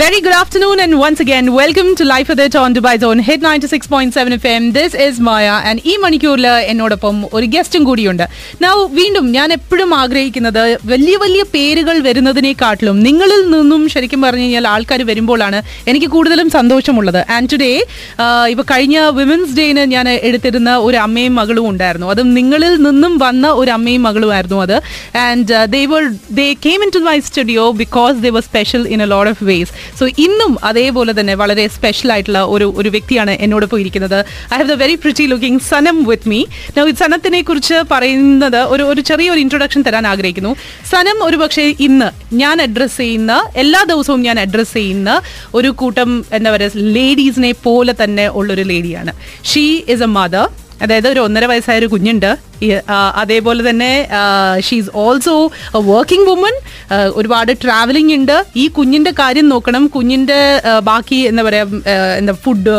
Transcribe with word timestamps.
Very 0.00 0.20
good 0.24 0.34
afternoon 0.40 0.78
and 0.82 0.92
once 0.98 1.20
again 1.22 1.46
welcome 1.52 1.88
to 1.98 2.04
Life 2.10 2.28
with 2.30 2.40
It 2.44 2.54
on 2.60 2.74
Dubai 2.76 2.92
Zone 3.02 3.18
Hit 3.26 3.40
96.7 3.46 4.34
FM. 4.36 4.62
This 4.76 4.92
is 5.06 5.14
Maya 5.26 5.56
and 5.68 5.78
ഈ 5.90 5.94
മണിക്കൂറിൽ 6.04 6.46
എന്നോടൊപ്പം 6.72 7.16
ഒരു 7.36 7.46
ഗസ്റ്റും 7.54 7.82
കൂടിയുണ്ട്. 7.88 8.22
Now 8.64 8.76
വീണ്ടും 8.98 9.26
ഞാൻ 9.36 9.48
എപ്പോഴും 9.56 9.90
ആഗ്രഹിക്കുന്നത് 10.02 10.60
വലിയ 10.92 11.16
വലിയ 11.24 11.42
പേരുകൾ 11.54 11.96
വരുന്നതിനെക്കാട്ടിലും 12.06 13.02
നിങ്ങളിൽ 13.06 13.42
നിന്നും 13.54 13.82
ശരിക്കും 13.94 14.22
പറഞ്ഞു 14.26 14.44
കഴിഞ്ഞാൽ 14.44 14.68
ആൾക്കാർ 14.74 15.02
വരുമ്പോഴാണ് 15.10 15.60
എനിക്ക് 15.92 16.08
കൂടുതലും 16.14 16.50
സന്തോഷമുള്ളത്. 16.56 17.20
ആൻഡ് 17.36 17.50
ടുഡേ 17.54 17.70
ഇപ്പോൾ 18.54 18.66
കഴിഞ്ഞ 18.72 18.96
വിമൻസ് 19.18 19.52
ഡേന് 19.58 19.84
ഞാൻ 19.94 20.08
എടുത്തിരുന്ന 20.30 20.78
ഒരു 20.86 20.98
അമ്മയും 21.06 21.36
മകളും 21.40 21.68
ഉണ്ടായിരുന്നു. 21.72 22.08
അതും 22.14 22.32
നിങ്ങളിൽ 22.38 22.74
നിന്നും 22.86 23.12
വന്ന 23.26 23.52
ഒരു 23.62 23.72
അമ്മയും 23.76 24.04
മകളുമായിരുന്നു 24.10 24.60
അത്. 24.68 24.76
And 25.26 25.60
they 25.76 25.82
were 25.94 26.08
they 26.40 26.48
came 26.68 26.80
into 26.98 27.04
my 27.10 27.18
studio 27.30 27.66
because 27.84 28.18
they 28.26 28.34
were 28.38 28.46
special 28.50 28.82
in 28.96 29.02
a 29.08 29.10
load 29.16 29.32
of 29.34 29.50
ways 29.52 29.78
so 29.98 30.06
ഇന്നും 30.06 30.58
അതേപോലെ 30.64 31.20
തന്നെ 31.20 31.34
വളരെ 31.34 31.68
സ്പെഷ്യൽ 31.68 32.12
ആയിട്ടുള്ള 32.12 32.42
ഒരു 32.44 32.72
ഒരു 32.76 32.88
വ്യക്തിയാണ് 32.88 33.30
എന്നോടൊപ്പം 33.30 33.80
ഇരിക്കുന്നത് 33.80 34.24
I 34.52 34.56
have 34.56 34.68
the 34.68 34.72
very 34.72 34.94
pretty 34.94 35.26
looking 35.26 35.60
Sanam 35.60 36.04
with 36.04 36.28
me 36.28 36.44
സനത്തിനെ 36.90 37.42
കുറിച്ച് 37.42 37.74
പറയുന്നത് 37.90 38.56
ഒരു 38.56 38.82
ഒരു 38.82 39.00
ചെറിയൊരു 39.00 39.40
ഇൻട്രൊഡക്ഷൻ 39.40 39.82
തരാൻ 39.82 40.06
ആഗ്രഹിക്കുന്നു. 40.06 40.56
സനം 40.90 41.24
ഒരു 41.24 41.36
പക്ഷേ 41.36 41.62
ഇന്ന് 41.62 42.36
ഞാൻ 42.36 42.62
അഡ്രസ്സ് 42.62 42.96
ചെയ്യുന്ന 42.96 43.42
എല്ലാ 43.54 43.82
ദിവസവും 43.82 44.22
ഞാൻ 44.22 44.40
അഡ്രസ്സ് 44.40 44.74
ചെയ്യുന്ന 44.74 45.20
ഒരു 45.54 45.68
കൂട്ടം 45.68 46.24
എന്താ 46.32 46.50
പറയുക 46.50 46.70
ലേഡീസിനെ 46.76 47.52
പോലെ 47.52 47.94
തന്നെ 48.02 48.28
ഉള്ളൊരു 48.28 48.62
ലേഡിയാണ് 48.62 49.12
ഷീ 49.44 49.82
ഇസ് 49.88 50.02
എ 50.02 50.06
മദർ 50.06 50.48
അതായത് 50.82 51.08
ഒരു 51.08 51.20
ഒന്നര 51.20 51.44
വയസ്സായ 51.44 51.78
ഒരു 51.82 51.88
കുഞ്ഞുണ്ട് 51.94 52.30
അതേപോലെ 53.22 53.60
തന്നെ 53.68 53.92
ഷീസ് 54.66 54.90
ഓൾസോ 55.02 55.34
വർക്കിംഗ് 55.92 56.28
വുമൺ 56.30 56.54
ഒരുപാട് 57.18 57.52
ട്രാവലിംഗ് 57.62 58.14
ഉണ്ട്. 58.14 58.36
ഈ 58.56 58.64
കുഞ്ഞിന്റെ 58.78 59.12
കാര്യം 59.18 59.46
നോക്കണം. 59.54 59.86
കുഞ്ഞിന്റെ 59.96 60.40
ബാക്കി 60.90 61.20
എന്താ 61.30 61.42
പറയാ 61.48 61.66
എന്താ 62.20 62.34
ഫുഡ് 62.44 62.76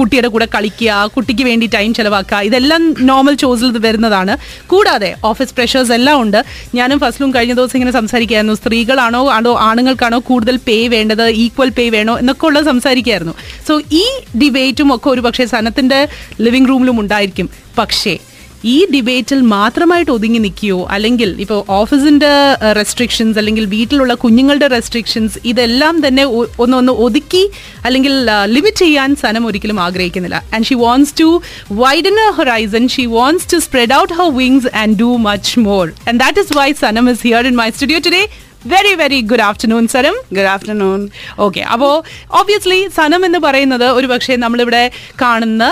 കുട്ടിയുടെ 0.00 0.28
കൂടെ 0.28 0.48
കളിക്കുക 0.54 1.10
കുട്ടിക്ക് 1.16 1.42
വേണ്ടി 1.42 1.66
ടൈം 1.74 1.94
ചെലവാക്കുക 1.94 2.36
ഇതെല്ലാം 2.36 3.06
നോർമൽ 3.06 3.34
ചോസിൽ 3.34 3.78
വരുന്നതാണ്. 3.78 4.36
കൂടാതെ 4.66 5.14
ഓഫീസ് 5.24 5.54
പ്രഷേഴ്സ് 5.54 5.92
എല്ലാം 5.92 6.20
ഉണ്ട്. 6.22 6.44
ഞാനും 6.74 6.98
ഫസ്റ്റിലും 6.98 7.34
കഴിഞ്ഞ 7.34 7.52
ദിവസം 7.52 7.76
ഇങ്ങനെ 7.76 7.92
സംസാരിക്കുകയായിരുന്നു. 7.92 8.54
സ്ത്രീകളാണോ 8.54 9.30
ആണോ 9.30 9.56
ആണുങ്ങൾക്കാണോ 9.58 10.18
കൂടുതൽ 10.18 10.56
പേ 10.56 10.88
വേണ്ടത് 10.88 11.28
ഈക്വൽ 11.28 11.68
പേ 11.68 11.88
വേണോ 11.88 12.18
എന്നൊക്കെ 12.18 12.46
ഉള്ളത് 12.46 12.64
സംസാരിക്കുകയായിരുന്നു. 12.64 13.34
സോ 13.68 13.80
ഈ 13.92 14.04
ഡിബേറ്റും 14.38 14.94
ഒക്കെ 14.94 15.08
ഒരു 15.08 15.20
പക്ഷേ 15.20 15.46
സനത്തിന്റെ 15.46 16.08
ലിവിംഗ് 16.40 16.68
റൂമിലും 16.68 17.00
ഉണ്ടായിരിക്കും. 17.00 17.50
പക്ഷേ 17.78 18.18
ഈ 18.64 18.86
ഡിബേറ്റിൽ 18.94 19.40
മാത്രമായിട്ട് 19.40 20.10
ഒതുങ്ങി 20.10 20.38
നിൽക്കുകയോ 20.38 20.86
അല്ലെങ്കിൽ 20.90 21.40
ഇപ്പോൾ 21.40 21.64
ഓഫീസിന്റെ 21.68 22.32
റെസ്ട്രിക്ഷൻസ് 22.78 23.38
അല്ലെങ്കിൽ 23.38 23.64
വീട്ടിലുള്ള 23.64 24.14
കുഞ്ഞുങ്ങളുടെ 24.14 24.66
റെസ്ട്രിക്ഷൻസ് 24.66 25.38
ഇതെല്ലാം 25.44 26.06
തന്നെ 26.06 26.24
ഒന്നൊന്ന് 26.24 26.58
ഒന്ന് 26.62 26.76
ഒന്ന് 26.76 26.92
ഒതുക്കി 26.92 27.48
അല്ലെങ്കിൽ 27.84 28.12
ലിമിറ്റ് 28.46 28.76
ചെയ്യാൻ 28.76 29.16
സനം 29.16 29.46
ഒരിക്കലും 29.46 29.80
ആഗ്രഹിക്കുന്നില്ല. 29.80 30.42
And 30.54 30.64
she 30.64 30.74
wants 30.74 31.14
to 31.20 31.42
widen 31.72 32.16
a 32.20 32.28
horizon 32.30 32.88
she 32.88 33.06
wants 33.06 33.52
to 33.52 33.56
spread 33.56 33.92
out 33.92 34.12
her 34.12 34.34
wings 34.34 34.66
and 34.74 34.98
do 34.98 35.16
much 35.16 35.60
more 35.60 35.92
and 36.08 36.20
that 36.20 36.40
is 36.40 36.58
why 36.58 36.72
Sanam 36.72 37.10
is 37.10 37.22
here 37.22 37.46
in 37.46 37.54
my 37.54 37.70
studio 37.70 37.98
today 38.06 38.22
very 38.62 38.94
very 38.94 39.20
good 39.22 39.40
afternoon 39.40 39.84
Sanam 39.88 40.16
good 40.32 40.48
afternoon 40.50 41.00
okay 41.38 41.60
അപ്പോൾ 41.70 41.92
obviously 42.40 42.88
Sanam 42.94 43.24
എന്ന് 43.24 43.40
പറയുന്നത് 43.40 43.86
ഒരു 43.90 44.06
പക്ഷേ 44.06 44.36
നമ്മളിവിടെ 44.36 44.82
കാണുന്ന 45.22 45.64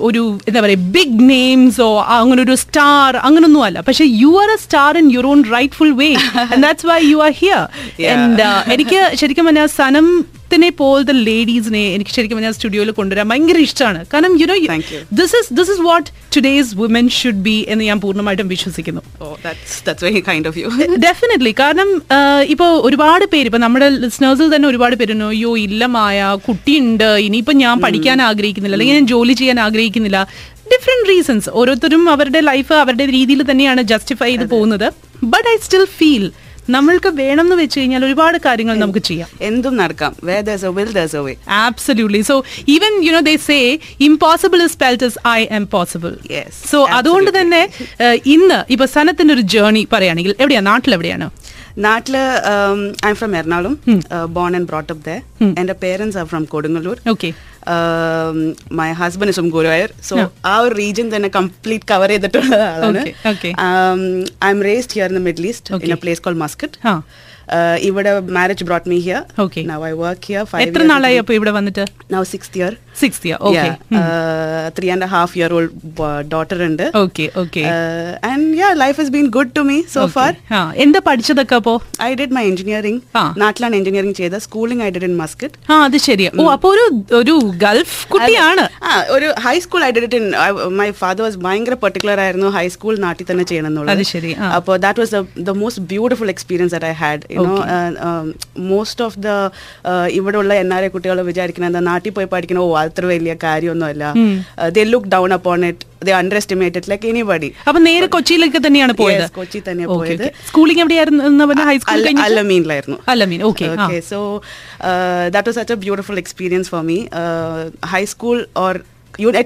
ഒരു 0.00 0.22
എന്താ 0.48 0.60
പറയുക 0.60 0.90
ബിഗ് 0.94 1.18
നെയിംസോ 1.30 1.88
അങ്ങനെ 2.14 2.42
ഒരു 2.42 2.54
സ്റ്റാർ 2.56 3.16
അങ്ങനൊന്നും 3.22 3.62
അല്ല. 3.62 3.80
പക്ഷെ 3.80 4.04
you 4.16 4.32
are 4.42 4.50
a 4.50 4.58
star 4.62 4.98
in 4.98 5.08
your 5.12 5.26
own 5.26 5.42
rightful 5.50 5.92
way 5.94 6.10
that's 6.60 6.86
why 6.86 7.00
you 7.04 7.20
are 7.22 7.34
here 7.40 7.62
എനിക്ക് 8.70 9.00
ശരിക്കും 9.14 9.46
പറഞ്ഞാൽ 9.46 9.70
സനത്തിനെ 10.46 10.68
പോലത്തെ 10.80 11.14
ലേഡീസിനെ 11.28 11.80
എനിക്ക് 11.94 12.12
ശരിക്കും 12.16 12.36
പറഞ്ഞാൽ 12.38 12.52
സ്റ്റുഡിയോയിൽ 12.56 12.90
കൊണ്ടുവരാൻ 12.98 13.26
ഭയങ്കര 13.30 13.58
ഇഷ്ടമാണ്. 13.66 14.00
കാരണം 14.12 14.32
you 14.40 14.46
know. 14.50 14.56
This 15.20 15.34
is 15.38 15.48
this 15.58 15.70
is 15.74 15.82
what 15.86 16.06
today's 16.34 16.70
woman 16.80 17.06
should 17.16 17.42
be 17.46 17.54
എന്ന് 17.72 17.84
ഞാൻ 17.88 17.98
പൂർണമായിട്ടും 18.04 18.48
വിശ്വസിക്കുന്നു. 18.54 19.02
ഡെഫിനറ്റ്ലി 21.06 21.52
കാരണം 21.62 21.90
ഇപ്പോൾ 22.54 22.70
ഒരുപാട് 22.88 23.26
പേര് 23.34 23.46
ഇപ്പൊ 23.50 23.60
നമ്മുടെ 23.66 23.88
ലിസ്ണേഴ്സിൽ 24.04 24.54
തന്നെ 24.54 24.68
ഒരുപാട് 24.72 24.96
പേര് 25.02 25.16
അയ്യോ 25.32 25.52
ഇല്ലമായ 25.66 26.38
കുട്ടിയുണ്ട് 26.46 27.08
ഇനിയിപ്പോ 27.26 27.56
ഞാൻ 27.64 27.76
പഠിക്കാൻ 27.86 28.18
ആഗ്രഹിക്കുന്നില്ല 28.30 28.78
അല്ലെങ്കിൽ 28.78 28.98
ഞാൻ 29.00 29.10
ജോലി 29.16 29.36
ചെയ്യാൻ 29.42 29.60
ആഗ്രഹിക്കുന്നില്ല. 29.66 30.20
ഡിഫറെന്റ് 30.72 31.06
റീസൺസ് 31.12 31.50
ഓരോരുത്തരും 31.58 32.04
അവരുടെ 32.16 32.40
ലൈഫ് 32.50 32.74
അവരുടെ 32.84 33.06
രീതിയിൽ 33.18 33.42
തന്നെയാണ് 33.50 33.82
ജസ്റ്റിഫൈ 33.92 34.32
ചെയ്ത് 34.32 34.48
പോകുന്നത്. 34.56 34.88
ബട്ട് 35.34 35.48
ഐ 35.54 35.56
സ്റ്റിൽ 35.66 35.86
ഫീൽ 35.98 36.26
നമ്മൾക്ക് 36.74 37.10
വേണമെന്ന് 37.20 37.56
വെച്ച് 37.62 37.76
കഴിഞ്ഞാൽ 37.80 38.02
ഒരുപാട് 38.04 38.36
കാര്യങ്ങൾ 38.46 38.76
നമുക്ക് 38.82 39.02
ചെയ്യാം. 39.08 39.28
എന്തും 39.48 39.74
നടക്കാം. 39.82 40.12
Way 40.28 40.36
absolutely 41.64 42.22
so 42.30 42.36
even 42.74 42.92
you 43.06 43.12
know 43.16 43.22
they 43.30 43.36
say 43.48 43.58
impossible 44.08 44.60
is 44.66 44.74
spelt 44.78 45.08
is 45.10 45.18
I 45.28 45.40
am 45.58 45.66
possible 45.74 46.12
so 46.70 46.78
അതുകൊണ്ട് 46.98 47.30
തന്നെ 47.38 47.62
ഇന്ന് 48.36 48.60
ഇപ്പൊ 48.74 48.86
സനത്തിന്റെ 48.96 49.34
ഒരു 49.34 49.44
ജേർണി 49.54 49.84
പറയുകയാണെങ്കിൽ 49.92 50.34
എവിടെയാ? 50.40 50.62
നാട്ടിൽ 50.70 50.94
എവിടെയാണ്? 50.98 51.28
നാട്ടിൽ 51.86 52.14
I 53.06 53.08
am 53.12 53.16
from 53.20 53.32
Ernakulam. 53.40 53.74
Born 54.36 54.50
and 54.58 54.68
brought 54.72 54.92
the 54.92 54.96
they 55.08 55.16
എന്റെ 55.60 55.76
parents 55.84 56.16
are 56.20 56.26
from 56.32 56.44
Kodungallur. 56.54 56.98
Okay 57.14 57.30
my 58.80 58.88
husband 59.02 59.32
is 59.32 59.38
from 59.40 59.50
Guruvayur 59.56 59.90
so 60.08 60.16
ആ 60.52 60.54
ഒരു 60.64 60.74
റീജിയൻ 60.82 61.08
തന്നെ 61.14 61.28
കംപ്ലീറ്റ് 61.38 61.86
കവർ 61.92 62.10
ചെയ്തിട്ടുള്ള 62.14 62.54
ആളാണ്. 62.72 63.00
Okay, 63.00 63.14
okay. 63.32 63.52
I 64.48 64.50
am 64.56 64.60
raised 64.70 64.96
here 64.98 65.08
in 65.12 65.18
the 65.20 65.22
Middle 65.28 65.46
East 65.52 65.80
in 65.86 65.94
a 65.96 66.00
place 66.04 66.22
call 66.26 66.36
Muscat 66.44 66.78
ഇവിടെ 67.88 68.12
marriage 68.36 68.64
brought 68.68 68.88
me 68.92 68.98
here 69.06 69.22
okay 69.44 69.60
now 69.72 69.78
I 69.90 69.92
work 70.04 70.26
here 70.30 70.44
എത്ര 70.66 70.82
നാളായി 70.92 71.16
അപ്പോൾ 71.22 71.34
ഇവിടെ 71.38 71.52
വന്നിട്ട്? 71.58 71.84
Now 72.14 72.22
six 72.32 72.52
year 72.60 72.72
six 73.02 73.22
year 73.28 73.38
okay 73.48 73.68
three 74.76 74.86
and 74.94 75.06
half 75.14 75.34
year 75.38 75.50
old 75.56 75.72
daughter 76.34 76.58
ഉണ്ട്. 76.68 76.84
Okay 77.02 77.24
okay 77.42 77.62
and 78.30 78.46
yeah 78.60 78.68
life 78.82 78.96
has 79.00 79.12
been 79.16 79.26
good 79.36 79.52
to 79.58 79.62
me 79.70 79.76
so 79.94 80.02
far 80.16 80.32
എന്താ 80.84 81.00
പഠിച്ചതൊക്കെ 81.08 81.56
അപ്പോ? 81.60 81.74
I 82.06 82.10
did 82.20 82.34
my 82.38 82.44
engineering. 82.52 83.00
നാട്ടിലാണ് 83.42 83.76
എഞ്ചിനീയറിംഗ് 83.80 84.18
ചെയ്ത 84.20 84.38
schooling 84.46 84.84
I 84.86 84.88
did 84.96 85.08
in 85.10 85.14
Muscat 85.22 85.56
ആ 85.72 85.76
അത് 85.88 85.98
ശരിയാണ് 86.08 86.40
ഓ 86.44 86.46
അപ്പോൾ 86.56 86.72
ഒരു 86.76 86.86
ഒരു 87.20 87.34
ഗൾഫ് 87.64 87.98
കുട്ടിയാണ്. 88.14 88.66
ആ 88.88 88.92
ഒരു 89.16 89.28
high school 89.46 89.84
I 89.88 89.90
did 89.98 90.18
in 90.20 90.26
my 90.80 90.88
father 91.02 91.22
was 91.26 91.38
ഭയങ്കര 91.46 91.76
പെർട്ടിക്കുലർ 91.84 92.20
ആയിരുന്നു. 92.26 92.50
ഹൈസ്കൂൾ 92.58 92.94
നാട്ടിൽ 93.06 93.28
തന്നെ 93.32 93.46
ചെയ്യണം 93.52 93.70
എന്നുള്ളത്. 93.72 94.04
അപ്പോൾ 94.58 94.76
that 94.86 95.00
was 95.04 95.22
the 95.50 95.56
most 95.62 95.84
beautiful 95.94 96.30
experience 96.36 96.74
that 96.76 96.90
I 96.92 96.94
had 97.02 97.22
you 97.36 97.44
know 97.46 97.56
most 98.72 99.04
of 99.06 99.18
the 99.26 99.28
ഇവിടെ 100.18 100.38
ഉള്ള 100.42 100.54
എൻ 100.62 100.70
ആർ 100.76 100.84
ഐ 100.86 100.90
കുട്ടികൾ 100.94 101.20
വിചാരിക്കുന്നത് 101.30 101.70
എന്താ 101.72 101.82
നാട്ടിൽ 101.90 102.14
പോയി 102.18 102.28
പഠിക്കണ 102.34 102.60
ഓ 102.66 102.70
അത്ര 102.84 103.04
വലിയ 103.12 103.34
കാര്യമൊന്നുമല്ല. 103.46 104.04
They 104.76 104.84
look 104.92 105.10
down 105.16 105.32
upon 105.38 105.66
it 105.70 105.84
they 106.08 106.14
underestimated 106.42 106.90
like 106.92 107.06
anybody 107.12 107.50
അപ്പൊ 107.68 107.78
നേരെ 107.88 108.08
കൊച്ചിയിലേക്ക് 108.16 108.60
തന്നെയാണ് 108.66 108.94
പോയത്? 109.02 109.26
കൊച്ചി 109.38 109.58
തന്നെയാണ് 109.68 109.98
പോയത്. 110.02 110.26
സ്കൂളിംഗ് 110.50 110.82
എവിടെയായിരുന്നു 110.84 111.46
ഹൈസ്കൂൾ 111.70 112.00
കഴിഞ്ഞിട്ട്? 112.06 112.26
അല്ലമീനിലായിരുന്നു 112.28 112.98
Alameen 113.14 113.42
okay 113.50 114.00
so 114.10 114.20
that 115.36 115.48
was 115.48 115.58
such 115.60 115.64
a 115.64 115.64
such 115.66 115.72
a 115.76 115.82
beautiful 115.84 116.16
experience 116.22 116.68
for 116.72 116.82
me. 116.88 116.98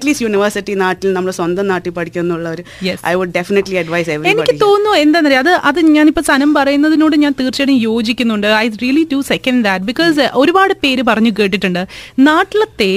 Least 0.07 0.23
university 0.31 0.75
നാട്ടിൽ 0.83 1.09
നമ്മൾ 1.17 1.31
സ്വന്തം 1.39 1.67
നാട്ടിൽ 1.73 1.93
പഠിക്കുന്നുള്ള 1.99 2.47
ഒരു. 2.55 2.63
ഐ 3.11 3.13
വുഡ് 3.19 3.35
ഡെഫിനറ്റ്ലി 3.39 3.77
അഡ്വൈസ് 3.83 4.11
എനിക്ക് 4.33 4.55
തോന്നുന്നു 4.65 4.93
എന്താണെന്നറിയാം 5.05 5.43
അത് 5.45 5.53
അത് 5.71 5.79
ഞാനിപ്പോൾ 5.97 6.25
സനം 6.31 6.51
പറയുന്നതിനോട് 6.59 7.17
ഞാൻ 7.25 7.33
തീർച്ചയായിട്ടും 7.41 7.79
യോജിക്കുന്നുണ്ട്. 7.89 8.49
I 8.63 8.65
really 8.85 9.05
to 9.13 9.19
second 9.33 9.63
that 9.69 9.85
because 9.91 10.27
ഒരുപാട് 10.43 10.75
പേര് 10.85 11.05
പറഞ്ഞു 11.11 11.33
കേട്ടിട്ടുണ്ട്. 11.39 11.83
നാട്ടിലത്തെ 12.31 12.91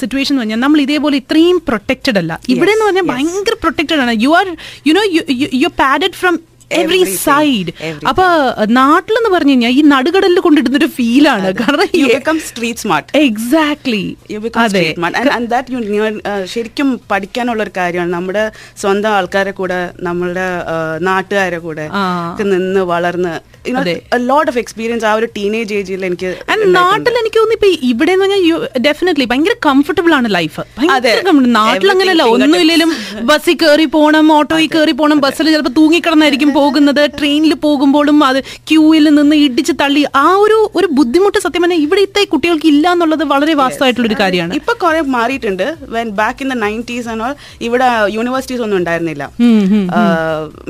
സിറ്റുവേഷൻ 0.00 0.32
എന്ന് 0.34 0.42
പറഞ്ഞാൽ 0.42 0.60
നമ്മൾ 0.64 0.80
ഇതേപോലെ 0.86 1.16
ഇത്രയും 1.22 1.60
പ്രൊട്ടക്റ്റഡ് 1.68 2.18
അല്ല. 2.22 2.32
ഇവിടെ 2.54 2.72
എന്ന് 2.76 2.86
പറഞ്ഞാൽ 2.88 3.06
ഭയങ്കര 3.12 3.56
പ്രൊട്ടക്റ്റഡ് 3.64 4.00
ആണ്. 4.06 4.14
You 4.24 4.32
are 4.40 4.48
you 4.88 4.94
know 4.98 5.04
you 5.62 5.70
padded 5.84 6.18
from 6.22 6.36
every 6.74 7.00
side. 7.24 7.72
അപ്പൊ 8.08 8.26
നാട്ടിലെന്ന് 8.74 9.30
പറഞ്ഞു 9.30 9.52
കഴിഞ്ഞാൽ 9.52 9.72
ഈ 9.72 9.82
നടുകടലിൽ 9.86 10.40
കൊണ്ടിടുന്ന 10.40 10.78
ഒരു 10.78 10.90
ഫീലാണ് 10.96 11.48
കാരണം 11.60 11.88
you 12.00 12.06
become 12.12 12.38
street 12.48 12.82
smart 12.84 13.10
exactly 13.24 14.04
ശരിക്കും 16.54 16.88
പഠിക്കാനുള്ള 17.10 17.62
ഒരു 17.62 17.72
കാര്യമാണ്. 17.76 18.12
നമ്മുടെ 18.14 18.44
സ്വന്തം 18.76 19.10
ആൾക്കാരെ 19.10 19.54
കൂടെ 19.60 19.80
നമ്മുടെ 20.02 20.46
നാട്ടുകാരെ 21.02 21.58
കൂടെ. 21.58 21.86
നിന്ന് 22.44 22.84
വളർന്ന്. 22.92 23.34
ലോട്ട് 24.24 24.48
ഓഫ് 24.50 24.58
എക്സ്പീരിയൻസ് 24.58 25.04
ആ 25.04 25.12
ഒരു 25.14 25.26
ടീനേജ് 25.36 25.74
ഏജിൽ 25.74 26.02
എനിക്ക് 26.08 26.30
നാട്ടിൽ 26.74 27.14
എനിക്ക് 27.20 27.38
തോന്നുന്നു 27.38 27.56
ഇപ്പൊ 27.58 27.68
ഇവിടെ 27.90 28.12
എന്ന് 28.12 28.26
പറഞ്ഞാൽ 28.26 28.42
ഡെഫിനറ്റ്ലി 28.82 29.24
ഭയങ്കര 29.24 29.54
കംഫർട്ടബിൾ 29.66 30.12
ആണ് 30.14 30.28
ലൈഫ് 30.34 30.62
അതെ. 30.96 31.12
നാട്ടിൽ 31.56 31.88
അങ്ങനെയല്ല 31.90 32.24
ഒന്നും 32.24 32.44
ഒന്നുമില്ലേലും 32.46 32.90
ബസ്സിൽ 33.30 33.54
കയറി 33.54 33.86
പോണം 33.94 34.26
ഓട്ടോയിൽ 34.32 34.68
കയറി 34.68 34.92
പോണം 34.92 35.18
ബസ്സിൽ 35.20 35.46
ചിലപ്പോൾ 35.46 35.74
തൂങ്ങിക്കിടന്നായിരിക്കും 35.78 36.50
പോകുന്നത് 36.64 37.02
ട്രെയിനിൽ 37.18 37.54
പോകുമ്പോഴും 37.66 38.18
അത് 38.28 38.38
ക്യൂവിൽ 38.70 39.06
നിന്ന് 39.18 39.36
ഇടിച്ച് 39.46 39.74
തള്ളി 39.82 40.02
ആ 40.24 40.26
ഒരു 40.44 40.58
ഒരു 40.78 40.88
ബുദ്ധിമുട്ട് 40.98 41.38
സത്യം 41.44 41.62
പറഞ്ഞാൽ 41.64 41.82
ഇവിടുത്തെ 41.86 42.22
കുട്ടികൾക്ക് 42.32 42.68
ഇല്ല 42.72 42.86
എന്നുള്ളത് 42.96 43.24
വളരെ 43.32 43.54
വാസ്തവമായിട്ടുള്ള 43.62 44.08
ഒരു 44.10 44.18
കാര്യമാണ്. 44.22 44.54
ഇപ്പൊ 44.60 44.72
കുറെ 44.84 45.00
മാറിയിട്ടുണ്ട്. 45.16 45.66
When 45.96 46.08
back 46.20 46.42
in 46.44 46.50
the 46.54 46.56
nineties 46.64 47.08
and 47.12 47.24
all 47.26 47.34
ഇവിടെ 47.68 47.88
യൂണിവേഴ്സിറ്റീസ് 48.16 48.62
ഒന്നും 48.66 48.78
ഉണ്ടായിരുന്നില്ല. 48.80 49.24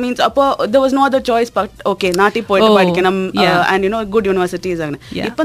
മീൻസ് 0.02 0.22
അപ്പോ 0.28 0.44
there 0.72 0.80
was 0.84 0.96
no 0.98 1.04
other 1.10 1.22
choice 1.30 1.52
but 1.58 1.72
okay 1.92 2.10
നാട്ടിൽ 2.22 2.44
പോയിട്ട് 2.50 2.68
Oh, 2.68 2.74
പഠിക്കണം. 2.78 3.16
And 3.72 3.82
you 3.86 3.90
know 3.96 4.00
good 4.14 4.26
universities 4.30 4.80
ആണ്. 4.88 4.96
ഇപ്പൊ 5.28 5.42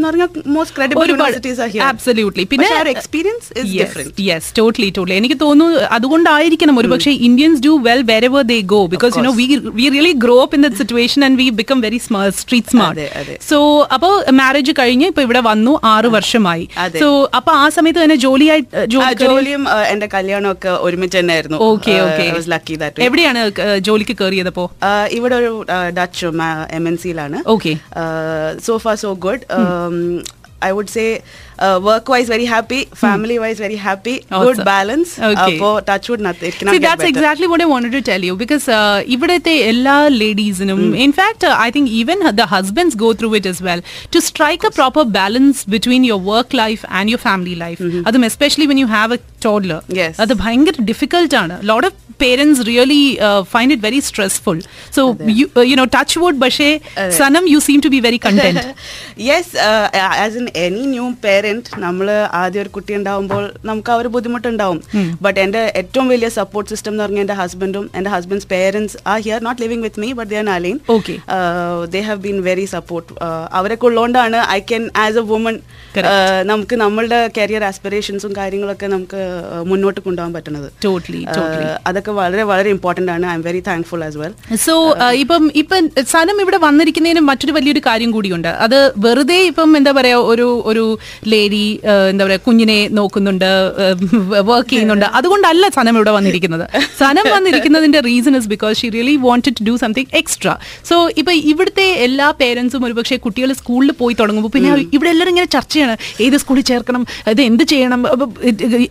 മോസ്റ്റ് 0.55 0.75
ക്രെഡിബിൾ 0.77 1.07
യൂണിവേഴ്സിറ്റീസ് 1.13 1.61
absolutely. 1.91 2.45
പിന്നെ 2.53 2.67
experience 2.95 3.47
is 3.61 3.71
different 3.73 4.25
yes 4.29 4.49
totally 4.59 4.89
totally 4.97 5.17
എനിക്ക് 5.21 5.37
തോന്നുന്നു 5.45 5.81
അതുകൊണ്ടായിരിക്കണം 5.97 6.75
ഒരുപക്ഷെ 6.81 7.13
Indians 7.27 7.61
do 7.67 7.73
well 7.87 8.01
wherever 8.11 8.43
they 8.51 8.57
go 8.73 8.81
because 8.93 9.13
you 9.19 9.23
know 9.27 9.33
we 9.41 9.45
we 9.79 9.85
really 9.95 10.13
grow 10.29 10.37
up 10.43 10.55
in 10.55 10.63
that 10.65 10.79
situation 10.81 11.19
and 11.25 11.39
we 11.41 11.47
become 11.59 11.79
very 11.85 11.99
street 12.39 12.67
smart. 12.67 13.05
So 13.49 13.57
അപ്പോൾ 13.95 14.13
marriage 14.39 14.73
കഴിഞ്ഞ് 14.79 15.07
ഇപ്പൊ 15.07 15.21
ഇവിടെ 15.21 15.41
വന്നു 15.49 15.73
ആറ് 15.93 16.09
വർഷമായി. 16.17 16.65
സോ 17.01 17.07
അപ്പൊ 17.39 17.51
ആ 17.61 17.69
സമയത്ത് 17.69 17.99
തന്നെ 18.03 18.17
ജോലിയായി 18.25 18.63
ആ, 18.73 18.83
ജോലി 18.93 19.15
ജോലിയും 19.23 19.63
ആ, 19.69 19.77
എന്റെ 19.93 20.07
കല്യാണം 20.07 20.49
ഒക്കെ 20.51 20.71
ഒരുമിച്ച് 20.87 21.17
തന്നെ 21.19 21.33
ആയിരുന്നു 21.33 21.59
ഓക്കെ. 21.69 21.95
ഓക്കെ 22.01 22.25
ലക്കി 22.53 22.75
ദാറ്റ് 22.75 23.05
എവിടെയാണ് 23.07 23.41
ജോലിക്ക് 23.87 24.15
കയറിയതപ്പോ? 24.21 24.65
ഇവിടെ 25.19 25.35
ഒരു 25.35 25.51
Dutch 25.99 26.25
M 26.73 26.85
N 26.87 26.97
സിയിലാണ് 26.97 27.39
okay. 27.47 27.73
So 28.67 28.73
far 28.79 28.95
so 28.97 29.11
good. 29.25 29.41
Um, 30.61 30.67
I 30.67 30.71
would 30.71 30.89
say 30.89 31.07
uh, 31.57 31.79
work 31.83 32.07
wise 32.09 32.27
very 32.27 32.45
happy, 32.45 32.79
family 32.95 33.37
wise 33.39 33.59
very 33.59 33.77
happy, 33.77 34.15
good 34.19 34.59
Awesome. 34.59 34.65
balance. 34.65 35.09
Okay. 35.19 35.59
Uh, 35.59 35.79
touch 35.81 36.09
wood 36.09 36.21
nothing. 36.21 36.49
It 36.49 36.55
cannot 36.55 36.73
See, 36.73 36.79
get 36.79 36.87
that's 36.87 37.01
better. 37.01 37.09
exactly 37.09 37.47
what 37.47 37.61
I 37.61 37.65
wanted 37.65 37.91
to 37.91 38.01
tell 38.01 38.23
you 38.23 38.35
because 38.35 38.67
uh, 38.69 38.99
ഇവിടുത്തെ 39.15 39.53
എല്ലാ 39.71 39.95
ലേഡീസിനും 40.21 40.81
in fact 41.05 41.49
I 41.65 41.69
think 41.77 41.91
even 42.01 42.19
the 42.41 42.47
husbands 42.55 42.99
go 43.03 43.11
through 43.21 43.29
it 43.39 43.51
as 43.53 43.61
well 43.69 43.81
to 44.15 44.21
strike 44.29 44.63
a 44.63 44.73
proper 44.79 45.05
balance 45.19 45.59
between 45.75 46.03
your 46.11 46.19
work 46.33 46.51
life 46.63 46.83
and 46.99 47.07
your 47.15 47.21
family 47.27 47.55
life 47.65 47.81
അതും 48.09 48.25
especially 48.31 48.67
when 48.73 48.81
you 48.83 48.89
have 48.97 49.11
a 49.17 49.21
toddler 49.47 49.81
Yes. 50.01 50.13
അത് 50.25 50.35
ഭയങ്കര 50.43 50.85
difficult 50.91 51.35
ആണ് 51.43 51.57
lot 51.71 51.87
of 51.89 51.97
parents 52.23 52.65
really 52.69 53.01
find 53.51 53.73
it 53.75 53.85
very 53.87 54.01
stressful 54.09 54.57
so 54.97 55.03
you 55.69 55.75
know 55.81 55.87
touch 55.95 56.19
wood 56.23 56.39
പക്ഷേ 56.43 56.69
Sanam 57.19 57.45
you 57.53 57.59
seem 57.67 57.79
to 57.85 57.91
be 57.95 57.99
very 58.07 58.19
content 58.25 58.65
yes 59.29 59.51
as 60.23 60.35
in 60.41 60.47
any 60.65 60.83
new 60.93 61.07
parent 61.25 61.81
നമ്മൾ 61.85 62.07
ആദ്യം 62.41 62.63
ഒരു 62.63 62.71
കുട്ടി 62.77 62.93
ഉണ്ടാവുമ്പോൾ 62.99 63.43
നമുക്ക് 63.65 63.91
ആ 63.93 63.97
ഒരു 64.01 64.09
ബുദ്ധിമുട്ടുണ്ടാവും. 64.15 64.79
ബട്ട് 65.25 65.39
എന്റെ 65.45 65.61
ഏറ്റവും 65.81 66.07
വലിയ 66.13 66.29
സപ്പോർട്ട് 66.39 66.69
സിസ്റ്റം 66.73 66.93
എന്ന് 66.93 67.03
പറഞ്ഞാൽ 67.03 67.23
എന്റെ 67.25 67.37
ഹസ്ബൻഡും 67.41 67.85
എന്റെ 67.99 68.11
husband's 68.15 68.49
parents 68.53 68.97
are 69.13 69.19
here 69.27 69.39
not 69.47 69.61
living 69.63 69.83
with 69.87 70.01
me 70.03 70.11
but 70.19 70.31
they 70.33 70.39
are 70.43 70.49
align 70.57 70.77
Okay. 70.97 71.17
They 71.93 71.99
have 72.07 72.19
been 72.19 72.37
very 72.47 72.65
support 72.73 73.09
അവരൊക്കെ 73.59 73.85
ഉള്ളതുകൊണ്ടാണ് 73.89 74.39
I 74.57 74.59
can 74.69 74.83
as 75.03 75.19
a 75.21 75.25
woman 75.31 75.55
നമുക്ക് 76.51 76.75
നമ്മളുടെ 76.75 77.19
കരിയർ 77.37 77.63
ആസ്പിറേഷൻസും 77.69 78.33
കാര്യങ്ങളൊക്കെ 78.39 78.87
നമുക്ക് 78.87 79.21
uh, 79.49 79.61
മുന്നോട്ട് 79.69 79.99
കൊണ്ടുപോകാൻ 79.99 80.33
പറ്റുന്നത്. 80.37 80.67
Totally, 81.33 81.67
Uh, 82.09 82.15
വളരെ 82.19 82.43
വളരെ 82.51 82.69
ഇമ്പോർട്ടന്റ് 82.75 83.11
ആണ്. 83.15 83.25
I 83.31 83.33
am 83.37 83.41
very 83.47 83.61
thankful 83.67 84.01
as 84.07 84.17
well 84.21 84.33
so 84.65 84.73
ഇപ്പം 85.23 85.43
ഇപ്പം 85.61 85.83
സനം 86.13 86.37
ഇവിടെ 86.43 86.59
വന്നിരിക്കുന്നതിന് 86.65 87.21
മറ്റൊരു 87.29 87.53
വലിയൊരു 87.57 87.81
കാര്യം 87.87 88.11
കൂടിയുണ്ട്. 88.15 88.49
അത് 88.65 88.77
വെറുതെ 89.05 89.39
ഇപ്പം 89.51 89.69
എന്താ 89.79 89.91
പറയാ 89.99 90.17
ഒരു 90.31 90.47
ഒരു 90.71 90.83
ലേഡി 91.33 91.63
എന്താ 92.11 92.23
പറയാ 92.27 92.39
കുഞ്ഞിനെ 92.47 92.79
നോക്കുന്നുണ്ട് 92.99 93.49
വർക്ക് 94.49 94.69
ചെയ്യുന്നുണ്ട്. 94.73 95.07
അതുകൊണ്ടല്ല 95.19 95.69
സനം 95.77 95.93
ഇവിടെ 95.99 96.13
വന്നിരിക്കുന്നത്. 96.17 96.65
Sanam 97.01 97.25
വന്നിരിക്കുന്നതിന്റെ 97.35 98.01
reason 98.09 98.35
is 98.39 98.49
because 98.53 98.75
she 98.81 98.89
really 98.95 99.15
wanted 99.27 99.55
to 99.59 99.65
do 99.69 99.75
something 99.83 100.11
extra 100.21 100.55
so 100.89 100.95
ഇപ്പൊ 101.21 101.33
ഇവിടുത്തെ 101.51 101.87
എല്ലാ 102.07 102.27
പേരൻസും 102.41 102.85
ഒരുപക്ഷെ 102.89 103.17
കുട്ടികൾ 103.25 103.49
സ്കൂളിൽ 103.61 103.91
പോയി 104.01 104.15
തുടങ്ങുമ്പോൾ 104.21 104.53
പിന്നെ 104.55 104.71
ഇവിടെ 104.97 105.09
എല്ലാവരും 105.13 105.33
ഇങ്ങനെ 105.33 105.49
ചർച്ചയാണ്. 105.57 105.95
ഏത് 106.25 106.37
സ്കൂളിൽ 106.43 106.65
ചേർക്കണം? 106.71 107.03
ഇത് 107.33 107.41
എന്ത് 107.49 107.63
ചെയ്യണം? 107.73 108.01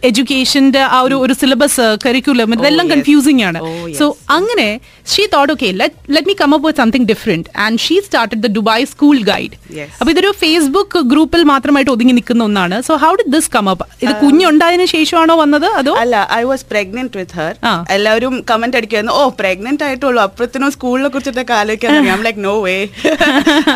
എഡ്യൂക്കേഷന്റെ 0.09 0.83
ആ 0.97 0.99
ഒരു 1.07 1.17
ഒരു 1.25 1.35
സിലബസ് 1.43 1.87
കരിക്കുലം 2.05 2.53
ഇതെല്ലാം 2.57 2.87
yes. 2.87 2.95
കൺഫ്യൂസിംഗ് 3.09 3.43
ആണ്. 3.49 3.59
Oh. 3.67 3.89
സോ 3.99 4.07
അങ്ങനെ 4.37 4.69
she 5.13 5.23
thought 5.35 5.51
okay 5.53 5.69
let 5.81 6.27
me 6.31 6.35
come 6.41 6.51
up 6.55 6.67
with 6.69 6.81
something 6.83 7.07
different 7.11 7.49
and 7.65 7.81
she 7.85 7.97
started 8.07 8.41
the 8.45 8.49
Dubai 8.59 8.85
school 8.93 9.17
guide. 9.31 9.55
അപ്പൊ 9.99 10.11
ഇതൊരു 10.15 10.31
ഫേസ്ബുക്ക് 10.43 11.01
ഗ്രൂപ്പിൽ 11.13 11.43
മാത്രമായിട്ട് 11.53 11.93
ഒതുങ്ങി 11.95 12.15
നിൽക്കുന്ന 12.19 12.43
ഒന്നാണ്. 12.49 12.77
So 12.89 12.97
how 13.05 13.13
did 13.21 13.33
this 13.37 13.51
come 13.57 13.69
up 13.73 13.87
ഇത് 14.05 14.13
കുഞ്ഞുണ്ടായതിനു 14.25 14.87
ശേഷമാണോ 14.95 15.37
വന്നത്? 15.43 15.69
അതോ? 15.81 15.95
അല്ല 16.03 16.17
I 16.41 16.43
was 16.51 16.67
pregnant 16.73 17.19
with 17.21 17.37
her. 17.41 17.55
എല്ലാവരും 17.97 18.37
കമന്റ് 18.51 18.79
അടിക്കുമായിരുന്നു 18.81 19.17
ഓ 19.21 19.25
പ്രഗ്നന്റ് 19.41 19.85
ആയിട്ടുള്ളൂ. 19.89 20.21
അപ്പുറത്തിനും 20.29 20.73
സ്കൂളിനെ 20.77 21.11
കുറിച്ചിട്ടൊക്കെ 21.17 21.57
ആലോചിക്കാൻ 21.61 22.23
ലൈക്ക് 22.29 22.43
നോ 22.49 22.55
വേ 22.67 22.77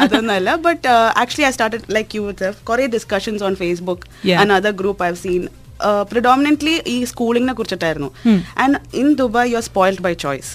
അതൊന്നല്ല 0.02 0.56
but 0.69 0.87
actually 1.25 1.49
I 1.50 1.55
started 1.58 1.88
like 1.99 2.17
you 2.19 2.23
കുറെ 2.70 2.87
discussions 2.99 3.44
on 3.49 3.56
Facebook 3.64 4.06
other 4.58 4.73
group 4.82 5.02
I 5.05 5.11
have 5.11 5.20
seen 5.25 5.43
predominantly 6.12 6.75
ഈ 6.94 6.97
സ്കൂളിങ്ങിനെ 7.06 7.53
കുറിച്ചിട്ടായിരുന്നു 7.53 8.09
and 8.65 8.79
in 9.01 9.09
Dubai 9.21 9.51
you 9.51 9.57
are 9.62 9.65
spoiled 9.71 10.03
by 10.07 10.13
choice 10.25 10.51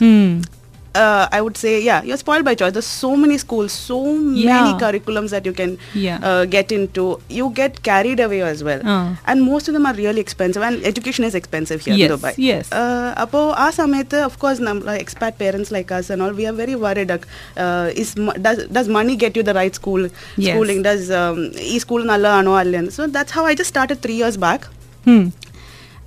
uh, 0.94 1.26
I 1.32 1.40
would 1.40 1.56
say, 1.56 1.80
yeah, 1.82 2.02
you're 2.02 2.16
spoiled 2.16 2.44
by 2.44 2.54
choice. 2.54 2.72
There's 2.72 2.90
so 3.02 3.16
many 3.16 3.38
schools, 3.38 3.72
so 3.90 3.96
Yeah. 4.40 4.56
many 4.56 4.72
curriculums 4.78 5.30
that 5.30 5.46
you 5.48 5.52
can 5.52 5.70
Yeah. 5.94 6.19
uh, 6.28 6.44
get 6.46 6.72
into. 6.72 7.04
You 7.30 7.46
get 7.50 7.82
carried 7.82 8.20
away 8.20 8.40
as 8.42 8.62
well. 8.62 8.82
Ah. 8.86 9.16
And 9.26 9.42
most 9.42 9.69
of 9.69 9.74
them 9.74 9.86
are 9.86 9.94
really 9.94 10.20
expensive, 10.20 10.62
and 10.62 10.84
education 10.84 11.24
is 11.24 11.34
expensive 11.34 11.80
here 11.86 11.96
Yes, 11.96 12.06
in 12.06 12.12
Dubai. 12.14 12.32
yes. 12.48 12.66
Uh, 12.80 13.08
അപ്പോൾ 13.24 13.44
ആ 13.64 13.69
സമയത്ത് 13.80 14.20
of 14.28 14.36
course 14.42 14.60
നമ്മൾ 14.69 14.90
expat 15.04 15.34
parents 15.44 15.70
like 15.76 15.92
us 15.98 16.08
and 16.14 16.20
all 16.26 16.34
we 16.40 16.46
are 16.50 16.56
very 16.62 16.76
worried 16.84 17.12
uh, 17.14 17.86
is 18.04 18.12
mo- 18.26 18.36
does 18.48 18.60
does 18.78 18.90
money 18.98 19.16
get 19.24 19.34
you 19.38 19.46
the 19.50 19.56
right 19.62 19.74
school 19.82 20.02
Yes. 20.08 20.46
schooling 20.50 20.82
does 20.90 21.04
um, 21.22 21.38
ഈ 21.74 21.78
school 21.86 22.02
നല്ലതാണോ 22.12 22.54
അല്ലെന്ന് 22.62 22.94
so 22.98 23.04
that's 23.19 23.34
how 23.38 23.46
I 23.52 23.56
just 23.62 23.72
started 23.76 23.98
three 24.06 24.20
years 24.22 24.38
back 24.48 24.62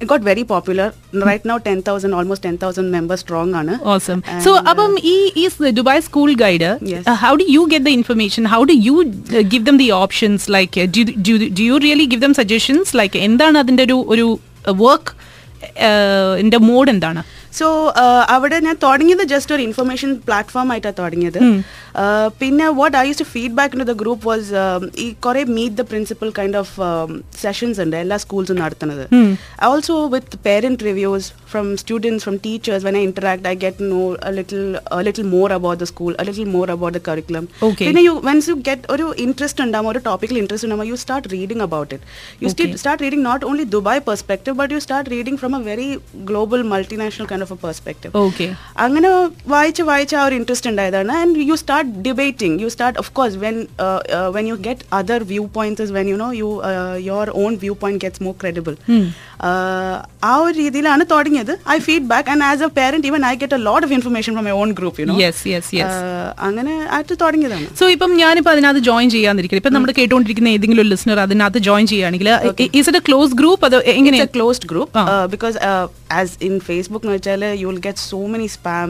It 0.02 0.08
got 0.08 0.22
very 0.22 0.44
popular. 0.44 0.86
Right 1.28 1.44
now 1.44 1.56
10,000 1.58 2.14
almost 2.18 2.42
10,000 2.42 2.90
members 2.96 3.20
strong 3.24 3.50
ആണ്. 3.60 3.72
Awesome 3.94 4.18
so 4.46 4.50
uh, 4.52 4.62
അപ്പം 4.70 4.92
ഈ 5.12 5.16
ഈ 5.42 5.46
Dubai 5.80 6.02
school 6.08 6.30
guide 6.44 6.70
how 7.24 7.32
do 7.42 7.46
you 7.56 7.64
get 7.72 7.86
the 7.88 7.92
information 7.98 8.44
how 8.54 8.60
do 8.72 8.76
you 8.88 8.96
give 9.54 9.64
them 9.70 9.78
the 9.84 9.88
options 10.04 10.46
like 10.56 10.86
do 11.58 11.64
you 11.70 11.76
really 11.86 12.06
give 12.14 12.22
them 12.26 12.34
suggestions 12.42 12.96
like 13.00 13.18
എന്താണ് 13.28 13.58
അതിന്റെ 13.64 13.84
ഒരു 13.88 13.98
ഒരു 14.14 14.26
work 14.84 15.12
എന്റെ 16.42 16.58
mode 16.68 16.90
എന്താണ്? 16.90 17.20
സോ 17.58 17.66
അവിടെ 18.34 18.58
ഞാൻ 18.66 18.76
തുടങ്ങിയത് 18.84 19.22
ജസ്റ്റ് 19.32 19.54
ഒരു 19.54 19.62
ഇൻഫർമേഷൻ 19.68 20.10
പ്ലാറ്റ്ഫോം 20.26 20.68
ആയിട്ടാണ് 20.72 20.98
തുടങ്ങിയത്. 21.00 21.38
Uh, 22.02 22.26
പിന്നെ 22.40 22.66
what 22.80 22.96
I 22.96 23.04
use 23.08 23.18
to 23.18 23.26
feedback 23.32 23.74
in 23.76 23.82
the 23.90 23.94
group 24.02 24.24
was 24.28 24.50
ഈ 25.04 25.06
കുറെ 25.24 25.42
meet 25.56 25.76
the 25.80 25.84
principal 25.90 26.28
kind 26.38 26.58
of 26.62 26.74
sessions 27.44 27.80
ഉണ്ട് 27.84 27.96
എല്ലാ 27.96 28.16
സ്കൂൾസും 28.24 28.58
നടത്തുന്നത്. 28.64 29.04
Also 29.70 29.96
with 30.14 30.38
parent 30.46 30.84
reviews 30.88 31.28
From 31.49 31.67
students 31.77 32.23
from 32.25 32.35
teachers 32.43 32.83
when 32.85 32.95
I 32.97 33.03
interact 33.07 33.47
I 33.47 33.55
get 33.61 33.89
no 33.91 34.01
little 34.37 34.61
little 35.01 35.25
more 35.33 35.47
about 35.53 35.79
the 35.81 35.87
school 35.91 36.11
little 36.27 36.47
more 36.55 36.71
about 36.71 36.95
the 36.97 37.01
curriculum 37.07 37.45
Okay. 37.67 37.87
പിന്നെ 37.87 38.01
U 38.01 38.13
vents 38.25 38.47
you 38.49 38.55
get 38.67 38.85
ഒരു 38.93 39.05
interest 39.25 39.63
ഉണ്ടാകും 39.65 39.89
ഒരു 39.89 40.01
ടോപ്പിക്കിൽ 40.05 40.37
interest 40.41 40.67
ഉണ്ടാകും 40.67 40.89
you 40.91 40.97
start 41.03 41.29
reading 41.35 41.63
about 41.67 41.91
it 41.95 42.05
you 42.41 42.49
Okay. 42.49 42.67
Start 42.81 43.03
reading 43.05 43.25
not 43.27 43.45
only 43.49 43.65
Dubai 43.75 44.01
perspective 44.09 44.55
but 44.61 44.73
you 44.75 44.79
start 44.85 45.09
reading 45.11 45.39
from 45.41 45.55
a 45.55 45.61
very 45.69 45.87
global 46.29 46.63
multinational 46.73 47.27
kind 47.31 47.47
of 47.47 47.53
a 47.53 47.59
perspective 47.65 48.13
okay 48.23 48.47
അങ്ങനെ 48.85 49.11
വായിച്ച് 49.55 49.85
വായിച്ച് 49.91 50.17
ആ 50.19 50.25
ഒരു 50.27 50.37
ഇൻട്രസ്റ്റ് 50.39 50.71
ഉണ്ടായതാണ് 50.71 51.13
and 51.21 51.47
you 51.49 51.57
start 51.63 51.91
debating 52.07 52.57
you 52.63 52.71
start 52.75 52.99
of 53.03 53.11
course 53.13 53.37
when 53.45 53.57
when 54.37 54.47
you 54.47 54.57
get 54.67 54.85
other 54.93 55.23
view 55.31 55.45
points 55.55 55.91
when 55.91 56.09
you 56.13 56.17
know 56.17 56.29
you 56.41 56.49
your 57.07 57.29
own 57.43 57.53
view 57.63 57.75
point 57.81 58.03
gets 58.05 58.23
more 58.23 58.35
credible 58.41 58.75
ആ 60.25 60.33
ഒരു 60.43 60.53
രീതിയിലാണ് 60.57 61.03
തുടങ്ങിയത് 61.11 61.38
I 61.74 61.78
feedback 61.86 62.28
and 62.34 62.44
as 62.50 62.62
a 62.66 62.70
parent 62.78 63.06
even 63.10 63.20
I 63.30 63.34
get 63.42 63.56
a 63.58 63.60
lot 63.68 63.84
of 63.86 63.94
information 63.98 64.30
from 64.36 64.44
my 64.48 64.54
own 64.62 64.70
group 64.80 65.06
yes 65.22 65.42
yes 65.52 65.70
yes 65.78 66.00
അങ്ങനെ 66.48 66.74
ആയിട്ട് 66.96 67.14
തുടങ്ങിയതാണ്. 67.22 67.66
So 67.80 67.84
ഇപ്പം 67.96 68.10
ഞാനിപ്പോൾ 68.22 68.52
അതിനകത്ത് 68.54 68.82
ജോയിൻ 68.88 69.10
ചെയ്യാന്നിരിക്കുന്നത് 69.16 69.62
ഇപ്പം 69.64 69.74
നമ്മൾ 69.76 69.92
കേട്ടുകൊണ്ടിരിക്കുന്ന 70.00 70.54
ഏതെങ്കിലും 70.56 70.82
ഒരു 70.84 70.90
ലിസണർ 70.94 71.20
അതിനകത്ത് 71.26 71.62
ജോയിൻ 71.68 71.86
ചെയ്യുകയാണെങ്കിൽ 71.92 72.30
is 72.80 72.88
it 72.90 73.00
a 73.02 73.04
close 73.10 73.32
group 73.42 73.64
അത് 73.70 73.76
എങ്ങനെ? 73.94 74.20
Closed 74.38 74.68
group 74.72 75.04
because 75.36 75.56
as 76.20 76.34
in 76.48 76.54
Facebook 76.68 76.68
because 76.70 76.76
uh, 76.80 76.90
as 76.90 77.00
in 77.00 77.00
Facebook 77.00 77.02
എന്ന് 77.04 77.14
വെച്ചാൽ 77.16 77.42
you 77.62 77.66
will 77.70 77.80
get 77.86 78.02
so 78.10 78.20
many 78.34 78.48
spam 78.56 78.88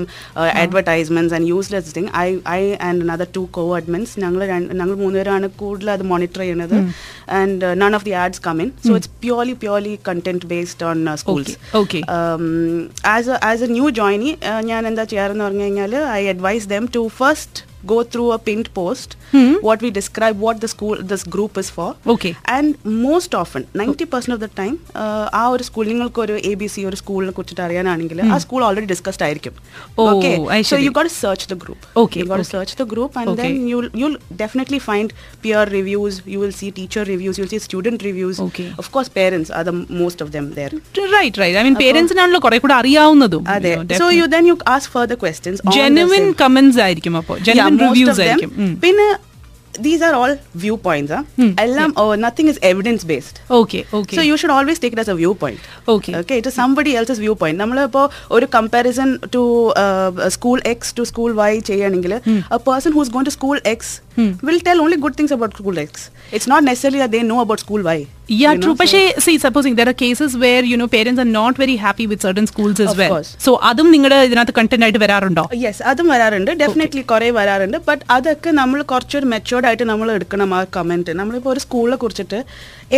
advertisements 0.65 1.35
and 1.39 1.49
useless 1.53 1.95
thing 1.99 2.11
I 2.27 2.29
I 2.59 2.63
and 2.89 3.05
and 3.15 3.25
two 3.37 3.43
co 3.57 3.63
co-admins. 3.69 4.11
ഞങ്ങൾ 4.25 4.43
ഞങ്ങൾ 4.81 4.95
മൂന്നുപേരാണ് 5.05 5.47
കൂടുതൽ 5.63 5.91
അത് 5.97 6.05
monitor 6.13 6.41
ചെയ്യുന്നത്. 6.45 6.77
And 7.41 7.67
none 7.85 7.95
of 8.01 8.05
the 8.09 8.15
ads 8.23 8.29
ads 8.31 8.39
come 8.47 8.61
in. 8.61 8.73
So 8.87 8.95
it's 8.99 9.11
purely 9.23 9.55
purely 9.55 9.97
content 10.09 10.43
based 10.49 10.83
on 10.83 10.97
uh. 12.41 12.47
Um, 12.47 12.91
as 13.43 13.63
a 13.63 13.67
new 13.77 13.89
joinee 14.01 14.35
uh, 14.51 14.61
ഞാൻ 14.71 14.87
എന്താ 14.87 15.05
ചെയ്യാറെന്ന് 15.05 15.45
പറഞ്ഞു 15.45 15.63
കഴിഞ്ഞാൽ 15.63 15.95
I 16.21 16.23
advise 16.35 16.69
them 16.75 16.87
to 16.97 17.03
first 17.21 17.61
go 17.87 18.03
through 18.03 18.31
a 18.33 18.39
pinned 18.39 18.69
post 19.33 19.63
what 19.63 19.81
we 19.81 19.91
describe 19.91 20.37
what 20.41 20.61
the 20.61 20.69
school 20.69 20.97
this 21.05 21.23
group 21.35 21.57
is 21.57 21.69
for 21.71 21.89
Okay. 22.15 22.33
and 22.57 22.69
most 23.09 23.35
often 23.35 23.63
90% 23.75 24.37
of 24.37 24.41
the 24.41 24.51
time 24.61 24.77
uh, 25.03 25.25
ആ 25.41 25.43
ഒരു 25.55 25.65
school 25.69 25.85
നിങ്ങൾക്ക് 25.91 26.21
ഒരു 26.25 26.35
A 26.51 26.53
B 26.61 26.69
C 26.75 26.81
ഒരു 26.91 26.97
സ്കൂളിനെ 27.03 27.33
കുറിച്ചിട്ട് 27.37 27.63
അറിയാനാണെങ്കിൽ 27.67 28.21
ആ 28.35 28.39
school 28.45 28.63
already 28.69 28.89
discussed 28.95 29.25
ആയിരിക്കും 29.29 29.55
Oh, 29.99 30.07
okay 30.11 30.31
so. 30.71 30.77
You 30.87 30.93
got 30.99 31.13
search 31.23 31.47
the 31.53 31.57
group 31.65 31.85
Okay, 32.03 32.21
you 32.21 32.29
got 32.33 32.41
to 32.41 32.47
okay. 32.47 32.55
search 32.57 32.73
the 32.83 32.89
group 32.93 33.13
and 33.21 33.29
Okay. 33.33 33.39
then 33.43 33.55
you 33.73 33.79
you'll 34.01 34.19
definitely 34.43 34.81
find 34.91 35.09
peer 35.45 35.65
reviews 35.79 36.17
you 36.35 36.41
will 36.45 36.55
see 36.61 36.71
teacher 36.81 37.05
reviews 37.13 37.35
you'll 37.41 37.53
see 37.55 37.63
student 37.69 37.99
reviews 38.09 38.37
Okay. 38.49 38.69
of 38.83 38.89
course 38.97 39.11
parents 39.21 39.51
are 39.59 39.65
the 39.71 39.77
most 40.03 40.21
of 40.27 40.31
them 40.37 40.49
there 40.61 40.75
right 41.19 41.39
right 41.43 41.59
I 41.61 41.65
mean 41.69 41.77
പേരൻസിനാണല്ലോ 41.83 42.41
കുറെ 42.47 42.59
കൂടെ 42.65 42.77
അറിയാവുന്നതും 42.81 43.45
അതെ 43.57 43.73
so 44.03 44.09
you 44.19 44.27
then 44.35 44.45
you 44.51 44.57
ask 44.77 44.87
further 44.99 45.19
questions 45.25 45.57
genuine 45.79 45.79
comments 45.79 45.99
genuine 46.01 46.25
appo 46.25 46.39
comments 46.43 46.81
ആയിരിക്കും 46.87 47.15
അപ്പോ 47.21 47.35
Yeah, 47.37 47.47
genuine 47.49 47.77
reviews 47.85 48.21
ആയിരിക്കും 48.25 48.53
പിന്നെ 48.85 49.07
these 49.86 50.02
are 50.02 50.14
all 50.14 50.34
viewpoints 50.56 51.12
huh? 51.12 51.24
എല്ലാം 51.60 51.90
oh, 52.02 52.12
nothing 52.16 52.48
is 52.48 52.58
evidence 52.70 53.04
based 53.04 53.38
okay 53.52 53.80
okay 53.98 54.16
So 54.18 54.22
you 54.22 54.36
should 54.38 54.54
always 54.58 54.78
take 54.84 54.94
it 54.96 55.02
as 55.04 55.10
a 55.14 55.16
viewpoint. 55.16 55.60
Okay. 55.88 56.14
Okay, 56.22 56.38
it 56.42 56.48
is 56.50 56.54
somebody 56.54 56.92
else's 57.00 57.20
viewpoint. 57.20 57.58
നമ്മളിപ്പോ 57.62 58.04
ഒരു 58.32 58.48
comparison 58.56 59.10
to 59.36 59.44
school 60.28 60.58
X 60.74 60.94
to 61.00 61.06
school 61.12 61.32
Y 61.42 61.52
ചെയ്യുകയാണെങ്കിൽ 61.70 62.14
a 62.58 62.62
person 62.70 62.94
who's 62.98 63.12
going 63.16 63.28
to 63.32 63.36
school 63.40 63.58
X 64.17 64.43
will 64.43 64.61
tell 64.61 64.81
only 64.81 64.97
good 64.97 65.15
things 65.15 65.31
about 65.31 65.55
school 65.55 65.79
X. 65.81 66.11
It's 66.33 66.47
not 66.47 66.63
necessarily 66.63 66.99
that 66.99 67.11
they 67.11 67.23
know 67.23 67.41
about 67.41 67.61
school 67.61 67.83
Y. 67.85 67.99
Yeah, 68.33 68.53
you 68.53 68.59
know, 68.59 68.65
true. 68.65 68.73
so- 68.73 68.79
പക്ഷേ 68.81 69.01
see, 69.19 69.37
supposing 69.39 69.75
there 69.75 69.89
are 69.89 69.99
cases 70.03 70.37
where 70.37 70.63
you 70.63 70.77
know 70.77 70.89
parents 70.89 71.19
are 71.19 71.31
not 71.33 71.57
very 71.57 71.77
happy 71.77 72.07
with 72.07 72.21
certain 72.21 72.47
schools 72.47 72.79
as 72.81 72.91
Of 72.93 72.99
well. 72.99 73.13
course. 73.15 73.31
So 73.47 73.51
അതും 73.71 73.89
നിങ്ങളുടെ 73.95 74.19
ഇതിനകത്ത് 74.29 74.55
content 74.59 74.85
ആയിട്ട് 74.87 75.01
വരാറുണ്ടോ 75.05 75.45
yes 75.65 75.83
അതും 75.93 76.09
വരാറുണ്ട് 76.15 76.53
definitely 76.63 77.03
കുറേ 77.13 77.31
വരാറുണ്ട് 77.39 77.79
ബട്ട് 77.89 78.05
അതൊക്കെ 78.17 78.53
നമ്മൾ 78.61 78.81
കുറച്ചൊരു 78.93 79.29
മെച്ചുവേർഡ് 79.33 79.69
ആയിട്ട് 79.71 79.87
നമ്മൾ 79.93 80.11
എടുക്കണം 80.17 80.53
ആ 80.59 80.63
കമന്റ് 80.77 81.15
നമ്മളിപ്പോൾ 81.21 81.53
ഒരു 81.55 81.63
സ്കൂളിനെ 81.67 81.99
കുറിച്ചിട്ട് 82.05 82.41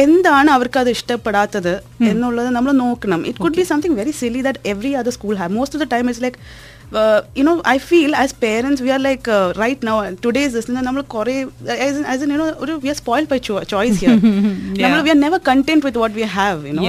എന്താണ് 0.02 0.50
അവർക്ക് 0.56 0.78
അത് 0.82 0.90
ഇഷ്ടപ്പെടാത്തത് 0.96 1.72
എന്നുള്ളത് 2.10 2.50
നമ്മൾ 2.56 2.72
നോക്കണം 2.84 3.22
it 3.30 3.42
could 3.46 3.58
be 3.60 3.66
something 3.72 3.96
very 4.02 4.14
silly 4.20 4.42
that 4.48 4.62
every 4.72 4.92
other 5.00 5.14
school 5.18 5.34
have 5.42 5.54
most 5.58 5.76
of 5.78 5.84
the 5.84 5.88
time 5.94 6.06
it's 6.10 6.24
like 6.26 6.38
you 7.36 7.44
know 7.44 7.54
I 7.68 7.76
feel 7.84 8.12
as 8.16 8.34
parents 8.40 8.82
we 8.82 8.90
are 8.90 9.00
like 9.00 9.30
right 9.58 9.86
now 9.86 9.94
today's 10.24 10.62
നമ്മൾ 10.80 11.02
കുറേ 11.14 11.36
ആസ് 12.08 12.20
യു 12.24 12.30
നോ 12.34 12.48
ഒരു 12.64 12.74
we 12.82 12.88
are 12.88 12.96
spoil 12.96 13.26
by 13.30 13.38
choice 13.70 13.98
here 14.00 14.16
നമ്മൾ 14.82 15.00
we 15.00 15.10
are 15.10 15.18
never 15.18 15.40
content 15.48 15.84
with 15.86 16.02
what 16.02 16.16
we 16.16 16.26
have 16.34 16.60
you 16.68 16.74
know. 16.74 16.84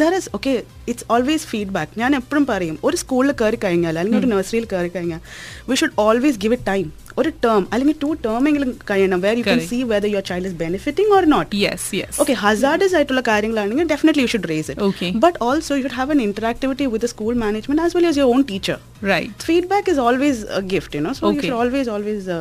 There 0.00 0.14
is 0.14 0.30
okay 0.34 0.54
it's 0.88 1.06
always 1.10 1.46
feedback 1.46 1.92
ഞാൻ 1.98 2.14
എപ്പോഴും 2.16 2.46
പറയും 2.46 2.78
ഒരു 2.84 2.96
സ്കൂളിൽ 2.96 3.32
കയറി 3.40 3.58
കഴിഞ്ഞാൽ 3.64 3.94
അല്ലെങ്കിൽ 3.94 4.20
ഒരു 4.22 4.30
നഴ്സറിയിൽ 4.32 4.66
കയറി 4.66 4.90
കഴിഞ്ഞാൽ 4.90 5.20
we 5.68 5.76
should 5.76 5.96
always 5.98 6.38
give 6.38 6.54
it 6.54 6.66
time 6.66 6.86
ഒരു 7.18 7.30
ടേം 7.44 7.62
അല്ലെങ്കിൽ 7.72 7.98
ടു 8.00 8.10
ടേം 8.24 8.42
എങ്കിലും 8.50 8.70
കഴിയണം 8.90 9.20
where 9.22 9.34
you 9.34 9.44
can 9.44 9.52
Correct. 9.52 9.70
See 9.70 9.78
whether 9.92 10.08
your 10.10 10.24
child 10.28 10.48
is 10.50 10.58
benefiting 10.60 11.12
or 11.16 11.24
not 11.32 11.50
yes 11.62 11.88
yes 11.98 12.18
okay 12.22 12.36
hazardous 12.42 12.94
ആയിട്ടുള്ള 12.98 13.22
കാര്യങ്ങളാണെങ്കിൽ 13.28 13.88
definitely 13.92 14.24
you 14.24 14.32
should 14.32 14.50
raise 14.50 14.70
it 14.72 14.88
it 15.02 15.20
but 15.24 15.38
also 15.46 15.72
you 15.74 15.84
should 15.84 15.98
have 15.98 16.12
an 16.16 16.22
interactivity 16.26 16.86
with 16.94 17.10
school 17.14 17.32
management 17.42 17.84
as 17.84 17.96
well 17.98 18.06
as 18.10 18.20
your 18.20 18.30
own 18.34 18.42
teacher 18.50 18.78
right 19.10 19.44
feedback 19.48 19.90
is 19.92 20.00
always 20.04 20.40
gift 20.72 20.96
you know 20.98 21.12
so 21.14 21.24
you 21.24 21.30
Okay. 21.30 21.42
Should 21.44 21.58
always 21.60 21.90
always 21.94 22.36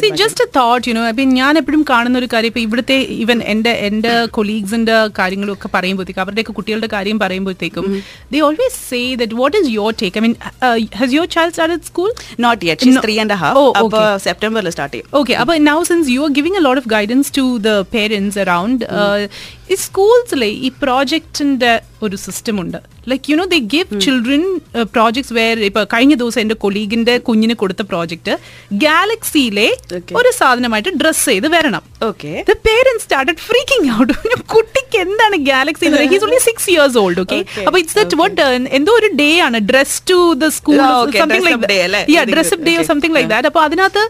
see 0.00 0.08
just 0.20 0.44
a 0.44 0.50
thought 0.56 0.86
you know 0.88 1.02
അപ്പം 1.08 1.34
ഞാൻ 1.38 1.54
എപ്പോഴും 1.60 1.82
കാണുന്ന 1.90 2.16
ഒരു 2.20 2.28
കാര്യം 2.32 2.50
ഇപ്പൊ 2.52 2.62
ഇവിടുത്തെ 2.64 2.96
even 3.18 3.38
എന്റെ 3.52 3.72
എന്റെ 3.88 4.14
കൊളീഗ്സിന്റെ 4.38 4.96
കാര്യങ്ങളും 5.18 5.52
ഒക്കെ 5.54 5.68
പറയുമ്പോഴത്തേക്കും 5.74 6.22
അവരുടെയൊക്കെ 6.24 6.54
കുട്ടികളുടെ 6.56 6.88
കാര്യം 6.94 7.18
പറയുമ്പോഴത്തേക്കും 7.22 7.86
they 8.32 8.40
always 8.46 8.78
say 8.88 9.00
that 9.22 9.36
what 9.40 9.56
is 9.60 9.70
your 9.74 9.94
take 10.02 10.18
I 10.18 10.24
mean 10.26 10.34
has 10.98 11.12
your 11.16 11.28
child 11.34 11.54
start 11.54 11.86
school 11.90 12.10
not 12.44 12.60
yet. 12.68 12.90
Three 13.04 13.16
and 13.22 13.38
half 13.42 13.62
okay. 13.82 14.03
സെപ്റ്റംബറിൽ 14.26 14.70
സ്റ്റാർട്ട് 14.70 14.94
ചെയ്യും 14.94 15.10
Okay, 15.14 15.36
but 15.44 15.60
now 15.62 15.78
since 15.82 16.06
you 16.08 16.22
are 16.26 16.32
giving 16.38 16.56
a 16.56 16.64
lot 16.68 16.78
of 16.80 16.86
guidance 16.86 17.28
to 17.30 17.44
the 17.58 17.76
parents 17.90 18.36
around, 18.44 18.78
uh, 18.98 19.18
ഈ 19.72 19.74
സ്കൂൾസിലെ 19.84 20.48
ഈ 20.66 20.68
പ്രോജക്റ്റിന്റെ 20.82 21.70
ഒരു 22.04 22.16
system 22.24 22.56
ഉണ്ട് 22.62 22.76
like 23.10 23.30
you 23.30 23.36
know 23.40 23.46
they 23.52 23.58
give 23.74 23.98
children 24.04 24.42
projects 24.94 25.34
where 25.38 25.62
ഇപ്പൊ 25.68 25.82
കഴിഞ്ഞ 25.94 26.14
ദിവസം 26.22 26.40
എന്റെ 26.42 26.56
കൊളീഗിന്റെ 26.64 27.14
കുഞ്ഞിന് 27.28 27.54
കൊടുത്ത 27.62 27.82
പ്രോജക്റ്റ് 27.92 28.34
ഗാലക്സിയിലെ 28.84 29.66
ഒരു 30.20 30.30
സാധനമായിട്ട് 30.40 30.92
ഡ്രസ് 31.00 31.24
ചെയ്ത് 31.30 31.48
വരണം. 31.56 31.82
Okay 32.08 32.32
the 32.50 32.56
parents 32.68 33.02
started 33.06 33.42
freaking 33.48 33.88
out 33.98 34.12
കുട്ടിക്ക് 34.54 35.00
എന്താണ് 35.06 35.38
galaxy 35.50 35.94
he's 36.12 36.24
only 36.28 36.42
six 36.48 36.70
years 36.74 36.98
old 37.04 37.22
okay 37.24 37.40
അപ്പൊ 37.66 37.76
ഇറ്റ്സ് 37.82 37.98
ദറ്റ് 38.02 38.20
വാട്ട് 38.22 38.40
എന്തോ 38.80 38.92
ഒരു 39.00 39.10
ഡേ 39.22 39.30
ആണ്. 39.48 39.60
Dress 39.72 39.98
to 40.12 40.20
the 40.44 40.52
school 40.60 40.78
something 41.22 41.46
like 41.48 42.30
dress 42.34 42.62
day. 42.68 42.76
Something 42.92 43.16
like 43.18 43.32
that 43.34 43.50
അപ്പൊ 43.52 43.62
അതിനകത്ത് 43.68 44.04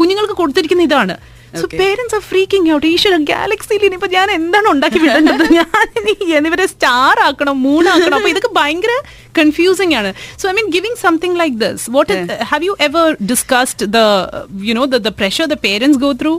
കുഞ്ഞുങ്ങൾക്ക് 0.00 0.38
കൊടുത്തിരിക്കുന്ന 0.42 0.88
ഇതാണ്. 0.90 1.16
So. 1.52 1.66
Parents 1.82 2.14
are 2.18 2.22
freaking 2.30 2.70
out 2.76 2.86
ഈശ്വര 2.92 3.16
ഗാലക്സിയിൽ 3.32 3.84
ഇനിയിപ്പോ 3.88 4.10
ഞാൻ 4.16 4.30
എന്താണ് 4.38 4.68
ഉണ്ടാക്കി 4.74 5.00
വിടേണ്ടത് 5.04 5.44
ഞാൻ 6.32 6.42
ഇവരെ 6.48 6.66
സ്റ്റാർ 6.74 7.16
ആക്കണം 7.28 7.56
മൂണാക്കണം 7.66 8.16
അപ്പൊ 8.18 8.30
ഇതൊക്കെ 8.32 8.52
ഭയങ്കര 8.60 8.94
കൺഫ്യൂസിംഗ് 9.38 9.94
ആണ് 9.98 10.10
so 10.40 10.44
I 10.50 10.54
mean 10.58 10.68
giving 10.76 10.98
something 11.04 11.36
like 11.42 11.56
this 11.58 11.84
what 11.90 12.16
have 12.50 12.62
you 12.68 12.74
ever 12.80 13.06
discussed 13.32 13.86
the 13.96 14.00
you 14.68 14.74
know 14.80 14.86
the 14.98 15.12
pressure 15.20 15.46
the 15.46 15.58
parents 15.66 15.98
go 15.98 16.10
through 16.22 16.34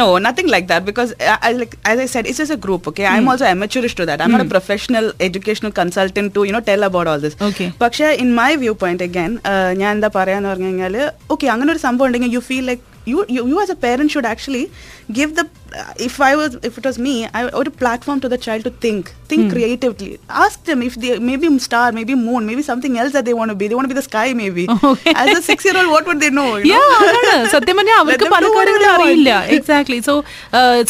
no 0.00 0.02
no, 0.02 0.18
nothing 0.18 0.48
like 0.48 0.66
that 0.66 0.84
because 0.84 1.10
I, 1.22 1.38
I 1.42 1.52
like 1.52 1.74
as 1.84 1.98
I 1.98 2.06
said, 2.06 2.26
it's 2.26 2.38
just 2.38 2.52
a 2.52 2.56
group. 2.56 2.86
Okay, 2.88 3.06
I'm 3.06 3.28
also 3.28 3.44
amateurish 3.46 3.94
to 3.96 4.06
that. 4.06 4.20
I'm 4.20 4.32
not 4.32 4.42
a 4.42 4.48
professional 4.48 5.06
educational 5.20 5.72
consultant 5.72 6.34
to 6.34 6.44
you 6.44 6.52
know 6.52 6.62
tell 6.62 6.82
about 6.82 7.06
all 7.06 7.20
this. 7.20 7.36
Okay. 7.42 7.68
പക്ഷേ 7.82 8.08
in 8.22 8.28
my 8.34 8.50
view 8.62 8.72
point 8.82 9.04
again 9.04 9.32
ഞാൻ 9.80 9.90
എന്താ 9.96 10.10
പറയാന്ന് 10.16 10.48
പറഞ്ഞു 10.48 10.68
കഴിഞ്ഞാൽ 10.68 10.96
okay 11.34 11.46
അങ്ങനെ 11.54 11.70
ഒരു 11.74 11.80
സംഭവം 11.86 12.06
ഉണ്ടെങ്കിൽ 12.08 12.32
you 12.36 12.42
feel 12.48 12.64
like 12.70 12.82
you, 13.04 13.24
you, 13.28 13.46
you 13.46 13.60
as 13.60 13.70
a 13.70 13.76
parent 13.76 14.10
should 14.10 14.24
actually 14.24 14.70
should 15.02 15.12
actually 15.12 15.18
give 15.18 15.32
the 15.32 15.42
if 16.06 16.18
I 16.22 16.32
was 16.38 16.54
if 16.60 16.74
it 16.74 16.86
was 16.88 17.00
me 17.00 17.12
I 17.34 17.42
ഒരു 17.60 17.70
platform 17.80 18.18
to 18.22 18.28
the 18.28 18.38
child 18.46 18.64
to 18.64 18.72
think 18.82 19.08
think 19.30 19.46
creatively 19.52 20.08
ask 20.42 20.62
them 20.66 20.80
if 20.88 20.96
maybe 21.42 21.48
star 21.66 21.86
maybe 22.04 22.16
moon 22.24 22.40
maybe 22.54 22.64
something 22.66 22.98
else 23.02 23.22
they 23.22 23.34
won't 23.38 23.54
be 23.54 23.66
they 23.66 23.76
won't 23.76 23.90
be 23.92 23.98
the 24.00 24.06
sky 24.08 24.28
maybe 24.50 24.64
Okay. 24.84 25.12
As 25.20 25.34
a 25.34 25.42
six 25.46 25.66
year 25.68 25.76
old 25.80 25.92
what 25.92 26.08
would 26.08 26.22
they 26.24 26.30
know 26.38 26.46
Yeah, 26.70 26.86
അതാണ്. 26.98 27.32
സത്യം 27.54 27.76
പറഞ്ഞാൽ 27.78 27.98
അവർക്ക് 28.02 28.26
പല 28.34 28.44
കാര്യങ്ങളും 28.56 28.90
അറിയില്ല. 28.94 29.30
Exactly 29.56 29.98
so 30.08 30.14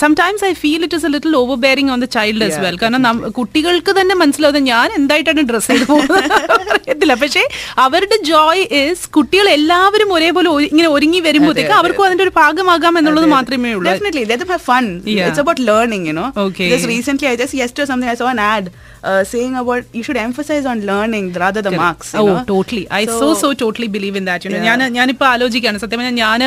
sometimes 0.03 0.45
I 0.45 0.55
feel 0.63 0.81
it 0.87 0.97
is 0.99 1.07
a 1.09 1.15
little 1.15 1.37
overbearing 1.65 1.93
on 1.95 2.01
the 2.01 2.11
child 2.17 2.47
as 2.49 2.57
well 2.65 2.77
കാരണം 2.83 3.07
കുട്ടികൾക്ക് 3.39 3.95
തന്നെ 3.99 4.17
മനസ്സിലാവുന്നത് 4.23 4.69
ഞാൻ 4.71 4.89
എന്തായിട്ടാണ് 4.99 5.45
ഡ്രസ് 5.51 5.71
ചെയ്ത് 5.73 5.87
പോകുന്നത് 5.87 7.17
പക്ഷേ 7.23 7.43
അവരുടെ 7.85 8.17
ജോയ് 8.29 8.63
ഇസ് 8.81 9.07
കുട്ടികൾ 9.17 9.47
എല്ലാവരും 9.57 10.09
ഒരേപോലെ 10.17 10.49
ഇങ്ങനെ 10.69 10.89
ഒരുങ്ങി 10.95 11.21
വരുമ്പോഴത്തേക്ക് 11.27 11.75
അവർക്കും 11.79 12.05
അതിന്റെ 12.07 12.25
ഒരു 12.27 12.35
ഭാഗമാകാം 12.39 12.95
എന്നുള്ളത് 13.01 13.29
മാത്രമേ 13.35 13.73
ഉള്ളൂ. 13.79 13.89
Definitely, 14.03 14.25
let 14.27 14.39
them 14.41 14.49
have 14.49 14.63
fun. 14.63 15.03
Yeah. 15.05 15.29
It's 15.29 15.39
about 15.39 15.59
learning, 15.61 16.07
you 16.07 16.13
know. 16.13 16.33
Okay. 16.37 16.69
Just 16.71 16.87
recently, 16.87 17.29
I 17.29 17.37
just 17.37 17.55
yesterday 17.55 17.87
something 17.87 18.09
I 18.09 18.15
saw 18.15 18.29
an 18.29 18.39
ad 18.39 18.73
uh, 19.03 19.23
saying 19.25 19.55
about 19.55 19.85
you 19.93 20.03
should 20.03 20.17
emphasize 20.17 20.67
on 20.67 20.85
learning 20.85 21.33
rather 21.35 21.63
than 21.63 21.77
marks. 21.77 22.13
You 22.15 22.21
oh 22.21 22.27
know? 22.27 22.63
so, 22.65 23.19
so 23.21 23.35
so 23.35 23.53
totally 23.55 23.63
totally 23.63 23.89
believe 23.97 24.17
in 24.21 24.27
that 24.31 24.51
Yeah. 24.53 24.65
ഞാൻ 24.69 24.81
ഞാനിപ്പോ 24.97 25.25
ആലോചിക്കുകയാണ് 25.35 25.79
സത്യം 25.83 26.01
പറഞ്ഞാൽ 26.01 26.17
ഞാൻ 26.25 26.41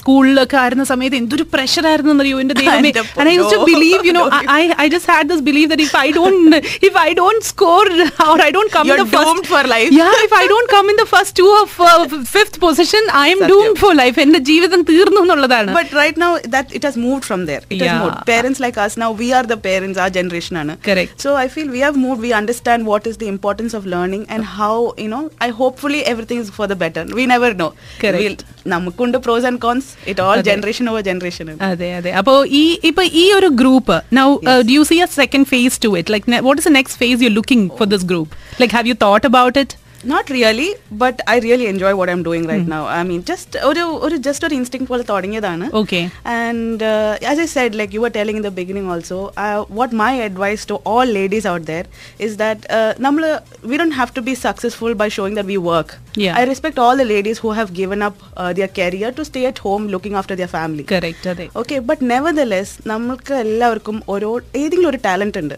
സ്കൂളിലൊക്കെ 0.00 0.56
ആയിരുന്ന 0.62 0.84
സമയത്ത് 0.92 1.16
എന്തൊരു 1.22 1.44
പ്രഷർ 1.54 1.84
ആയിരുന്നു 1.90 2.12
എന്നറിയോ 2.14 2.38
എന്റെ 2.44 2.56
ദൈവമേ 2.60 2.92
And 3.20 3.28
I 3.30 3.34
used 3.38 3.54
to 3.56 3.60
believe, 3.72 4.02
you 4.08 4.14
know, 4.18 4.26
I, 4.58 4.62
I 4.84 4.88
just 4.96 5.08
had 5.14 5.24
this 5.32 5.42
belief 5.48 5.66
that 5.72 5.82
if 5.86 5.94
I 6.04 6.08
don't, 6.18 6.54
if 6.88 6.94
I 7.06 7.10
don't 7.20 7.42
score 7.52 7.88
or 8.30 8.36
I 8.48 8.50
don't 8.56 8.72
come 8.76 8.86
in 8.86 8.90
You're 8.90 9.04
the 9.04 9.10
first, 9.14 9.28
doomed 9.30 9.48
for 9.52 9.62
life. 9.74 9.90
Yeah, 10.00 10.26
if 10.28 10.34
I 10.42 10.46
don't 10.52 10.70
come 10.76 10.88
in 10.92 10.98
the 11.02 11.08
first 11.14 11.32
two 11.40 11.50
of 11.62 11.70
uh, 11.88 11.90
fifth 12.36 12.56
position, 12.66 13.02
I 13.24 13.28
am 13.34 13.42
doomed 13.52 13.78
for 13.84 13.92
life. 14.02 14.18
എന്റെ 14.26 14.40
ജീവിതം 14.50 14.80
തീർന്നു 14.92 15.20
എന്നുള്ളതാണ് 15.26 15.74
But 15.80 15.90
right 16.02 16.18
now, 16.24 16.32
that 16.56 16.68
it 16.78 16.84
has 16.88 16.89
moved 16.97 17.25
from 17.25 17.45
there. 17.45 17.61
It 17.69 17.77
Yeah. 17.77 17.87
has 17.87 18.03
moved. 18.03 18.25
Parents 18.25 18.59
like 18.59 18.77
us 18.77 18.97
now, 18.97 19.11
we 19.13 19.27
are 19.33 19.43
the 19.43 19.57
parents, 19.59 19.97
our 19.97 20.09
generation, 20.09 20.57
Anna. 20.57 20.75
Correct. 20.81 21.13
So 21.19 21.35
I 21.35 21.47
feel 21.47 21.67
we 21.69 21.79
have 21.79 21.95
moved. 21.97 22.21
We 22.21 22.33
understand 22.33 22.85
what 22.85 23.07
is 23.07 23.17
the 23.17 23.27
importance 23.27 23.73
of 23.73 23.85
learning 23.85 24.25
and 24.29 24.43
how 24.57 24.75
you 24.97 25.07
know. 25.07 25.23
I 25.39 25.49
hopefully 25.61 26.01
everything 26.05 26.39
is 26.39 26.49
for 26.49 26.67
the 26.67 26.75
better. 26.75 27.05
We 27.21 27.25
never 27.25 27.53
know. 27.53 27.69
Correct. 27.99 28.21
We'll, 28.23 28.37
നമുക്കുണ്ട് 28.73 29.17
pros 29.25 29.43
and 29.43 29.59
cons. 29.65 29.85
It 30.13 30.19
all 30.19 30.37
അതെ. 30.37 30.45
generation 30.51 30.87
over 30.91 31.01
generation. 31.11 31.51
അതെ 31.71 31.89
അതെ 31.99 32.13
അപ്പോ 32.21 32.33
ഈ 32.61 32.63
ഇപ്പൊ 32.91 33.03
ഈ 33.21 33.25
ഒരു 33.39 33.49
group 33.61 33.97
now 34.19 34.27
do 34.69 34.73
you 34.77 34.83
see 34.91 34.99
a 35.05 35.09
second 35.21 35.49
phase 35.53 35.79
to 35.85 35.91
it 36.01 36.13
like 36.15 36.41
what 36.47 36.59
is 36.61 36.69
the 36.69 36.73
next 36.79 36.99
phase 37.03 37.19
you 37.25 37.31
looking 37.39 37.67
for 37.79 37.89
this 37.95 38.05
group 38.11 38.31
like 38.61 38.75
have 38.77 38.87
you 38.91 38.97
thought 39.07 39.25
about 39.31 39.57
it 39.63 39.75
Not 40.04 40.30
really, 40.30 40.74
but 40.90 41.20
I 41.26 41.38
really 41.40 41.66
enjoy 41.66 41.94
what 41.94 42.08
I'm 42.08 42.22
doing 42.22 42.46
right 42.46 42.66
now. 42.66 42.86
I 42.86 43.02
mean, 43.02 43.22
just 43.22 43.56
ഒരു 43.70 43.82
ഒരു 44.06 44.16
just 44.26 44.42
ഒരു 44.46 44.54
instinct 44.60 44.88
പോലെ 44.90 45.04
തുടങ്ങിയതാണ്. 45.10 45.66
Okay. 45.80 46.02
And 46.36 46.82
uh, 46.82 47.30
as 47.32 47.38
I 47.38 47.46
said, 47.54 47.74
like 47.80 47.92
you 47.96 48.00
were 48.00 48.12
telling 48.18 48.36
in 48.36 48.44
the 48.48 48.54
beginning 48.60 48.86
also, 48.94 49.18
uh, 49.36 49.58
what 49.80 49.92
my 49.92 50.12
advice 50.28 50.64
to 50.70 50.76
all 50.92 51.06
ladies 51.20 51.46
out 51.52 51.64
there 51.72 51.86
is 52.18 52.34
that 52.44 52.58
uh, 52.78 52.92
നമ്മൾ 53.06 53.24
we 53.70 53.76
don't 53.82 53.96
have 54.00 54.12
to 54.18 54.22
be 54.28 54.34
successful 54.46 54.94
by 55.02 55.08
showing 55.18 55.34
that 55.40 55.48
we 55.52 55.58
work. 55.72 55.90
Yeah. 56.24 56.40
I 56.40 56.44
respect 56.52 56.78
all 56.84 56.96
the 57.02 57.08
ladies 57.14 57.38
who 57.44 57.52
have 57.60 57.72
given 57.82 58.02
up 58.08 58.16
uh, 58.40 58.50
their 58.58 58.70
career 58.80 59.10
to 59.20 59.24
stay 59.32 59.44
at 59.52 59.58
home 59.68 59.86
looking 59.96 60.16
after 60.22 60.36
their 60.42 60.52
family. 60.58 60.84
Correct 60.94 61.30
അതെ 61.34 61.48
okay 61.62 61.78
but 61.90 62.04
never 62.12 62.34
the 62.42 62.46
less 62.54 62.76
നമ്മൾക്ക് 62.92 63.34
എല്ലാവർക്കും 63.46 63.98
ഓരോ 64.14 64.30
ഏതെങ്കിലും 64.62 64.90
ഒരു 64.92 65.00
talent 65.08 65.40
ഉണ്ട് 65.42 65.56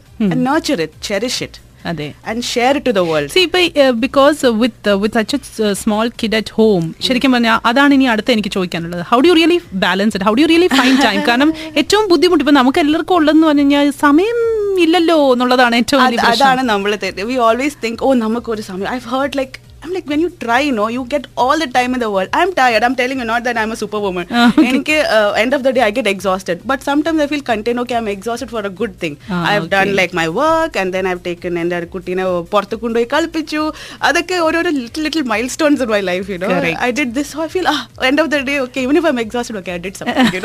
nurture 0.49 0.81
it 0.87 1.07
cherish 1.11 1.43
it 1.49 1.61
അതെ. 1.85 2.07
And 2.31 2.45
share 2.51 2.73
it 2.73 2.89
to 2.89 2.95
the 2.95 3.03
world 3.09 3.31
see 3.33 3.41
ഇപ്പൊ 3.43 3.61
because 4.03 4.51
with 4.61 4.93
with 5.03 5.19
such 5.21 5.37
a 5.65 5.75
small 5.81 6.07
kid 6.21 6.37
at 6.39 6.55
home 6.55 6.85
ശരിക്കും 7.07 7.33
പറഞ്ഞാൽ 7.35 7.59
അതാണ് 7.71 7.93
ഇനി 7.95 8.09
അടുത്ത് 8.13 8.33
എനിക്ക് 8.35 8.53
ചോദിക്കാനുള്ളത്. 8.57 9.03
How 9.11 9.19
do 9.21 9.33
really 9.39 9.59
balance 9.85 10.17
it 10.17 10.29
how 10.29 10.35
do 10.35 10.47
really 10.53 10.69
find 10.75 10.95
time 11.03 11.21
കാരണം 11.29 11.53
ഏറ്റവും 11.83 12.07
ബുദ്ധിമുട്ട് 12.13 12.45
ഇപ്പൊ 12.45 12.57
നമുക്ക് 12.59 12.81
എല്ലാവർക്കും 12.85 13.17
ഉള്ളതെന്ന് 13.19 13.49
പറഞ്ഞു 13.49 13.65
കഴിഞ്ഞാൽ 13.65 13.91
സമയം 14.01 14.39
ഇല്ലല്ലോ 14.85 15.19
എന്നുള്ളതാണ് 15.33 15.77
ഏറ്റവും 15.77 16.03
അതാണ് 16.31 16.63
നമ്മൾ 16.71 16.93
വി 17.27 17.37
ഓൾവേസ് 17.47 17.79
തിങ്ക് 17.83 18.03
ഓ 18.03 18.15
നമുക്ക് 18.23 18.51
ഒരു 18.55 18.65
സമയം 18.69 18.89
I 18.91 18.99
heard 19.11 19.37
like 19.39 19.57
I'm 19.83 19.93
like 19.93 20.07
when 20.07 20.21
you 20.21 20.31
try, 20.37 20.61
you 20.61 20.73
know, 20.73 20.87
you 20.89 21.05
get 21.07 21.25
all 21.37 21.59
the 21.59 21.67
time 21.69 21.95
in 21.95 22.01
the 22.01 22.09
world. 22.09 22.29
I'm 22.33 22.53
tired. 22.53 22.83
I'm 22.85 22.95
telling 22.95 23.19
you, 23.19 23.25
not 23.25 23.43
that 23.45 23.57
I'm 23.57 23.73
a 23.73 23.79
superwoman. 23.81 24.27
Ah, 24.33 24.43
okay. 24.51 24.67
എനിക്ക് 24.69 24.97
uh, 25.17 25.31
end 25.43 25.53
of 25.57 25.63
the 25.65 25.73
day, 25.77 25.83
I 25.83 25.91
get 25.91 26.07
exhausted. 26.07 26.59
But 26.65 26.81
sometimes 26.89 27.19
I 27.19 27.29
feel 27.33 27.43
content. 27.49 27.81
Okay, 27.83 27.97
I'm 27.99 28.09
exhausted 28.09 28.51
for 28.55 28.63
a 28.63 28.73
good 28.81 28.95
thing. 29.03 29.15
Ah, 29.29 29.41
I've 29.51 29.67
done 29.71 29.91
like 30.01 30.13
my 30.15 30.27
work, 30.37 30.77
and 30.83 30.97
then 30.97 31.07
I've 31.13 31.23
taken 31.29 31.59
എന്റെ 31.63 31.77
ഒരു 31.81 31.89
കുട്ടീനെ 31.95 32.25
പുറത്ത് 32.53 32.77
കൊണ്ടുപോയി 32.83 33.09
കളിപ്പിച്ചു 33.15 33.63
അതൊക്കെ 34.09 34.37
ഓരോരോ 34.47 34.73
little 34.79 35.03
little 35.07 35.25
milestones 35.55 35.83
in 35.87 35.91
my 35.95 36.01
life 36.11 36.27
you 36.33 36.39
know. 36.45 36.51
I 36.87 36.91
did 37.01 37.13
this 37.19 37.35
I 37.47 37.49
feel 37.57 37.67
end 38.11 38.23
of 38.25 38.31
the 38.35 38.43
day 38.51 38.57
okay 38.67 38.81
even 38.87 38.97
if 39.03 39.11
I 39.13 39.25
exhausted 39.27 39.59
okay 39.63 39.73
I 39.77 39.81
did 39.87 39.99
something 40.03 40.41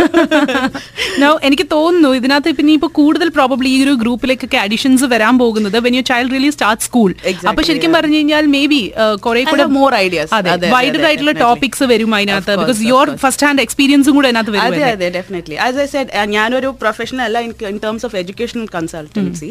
എനിക്ക് 1.50 1.68
തോന്നുന്നു 1.76 2.12
ഇതിനകത്ത് 2.22 2.52
ഇപ്പൊ 2.56 2.66
ഇനിയിപ്പോ 2.66 2.92
കൂടുതൽ 3.00 3.28
പ്രോബബ്ലി 3.38 3.72
ഈ 3.78 3.80
ഒരു 3.86 3.96
ഗ്രൂപ്പിലേക്കൊക്കെ 4.04 4.60
അഡീഷൻസ് 4.66 5.08
വരാൻ 5.16 5.36
പോകുന്നത് 5.44 5.80
when 5.88 5.96
you 6.00 6.04
child 6.12 6.34
really 6.38 6.52
start 6.58 6.84
school 6.90 7.10
അപ്പൊ 7.52 7.62
ശരിക്കും. 7.70 7.94
പറഞ്ഞു 7.98 8.18
കഴിഞ്ഞാൽ 8.20 8.46
മേ 8.58 8.64
ബി 8.74 8.82
കുറെ 9.28 9.42
കൂടെ 9.52 9.66
മോർ 9.78 9.92
ഐഡിയാസ്. 10.04 10.32
അതെ 10.38 10.70
വൈഡഡ് 10.76 11.06
ആയിട്ടുള്ള 11.10 11.34
ടോപ്പിക്സ് 11.44 11.86
വരും 11.92 12.12
അതിനകത്ത്? 12.18 12.54
ബിക്കോസ് 12.62 12.82
യുവർ 12.90 13.10
ഫസ്റ്റ് 13.24 13.46
ഹാൻഡ് 13.48 13.64
എക്സ്പീരിയൻസും 13.66 14.16
കൂടെ 14.18 14.28
അതിനകത്ത് 14.32 14.52
അതെ 14.54 14.60
വരും 14.60 14.76
അതെ 14.80 14.92
അതെ 14.98 15.10
ഡെഫിനറ്റ്ലി 15.18 15.58
ആസ് 15.66 15.80
ഐ 15.84 15.88
സെഡ് 15.94 16.12
ഞാനൊരു 16.36 16.70
പ്രൊഫഷണൽ 16.82 17.24
അല്ല 17.28 17.40
in 17.72 17.80
terms 17.86 18.06
of 18.10 18.18
educational 18.22 18.68
consultancy 18.76 19.50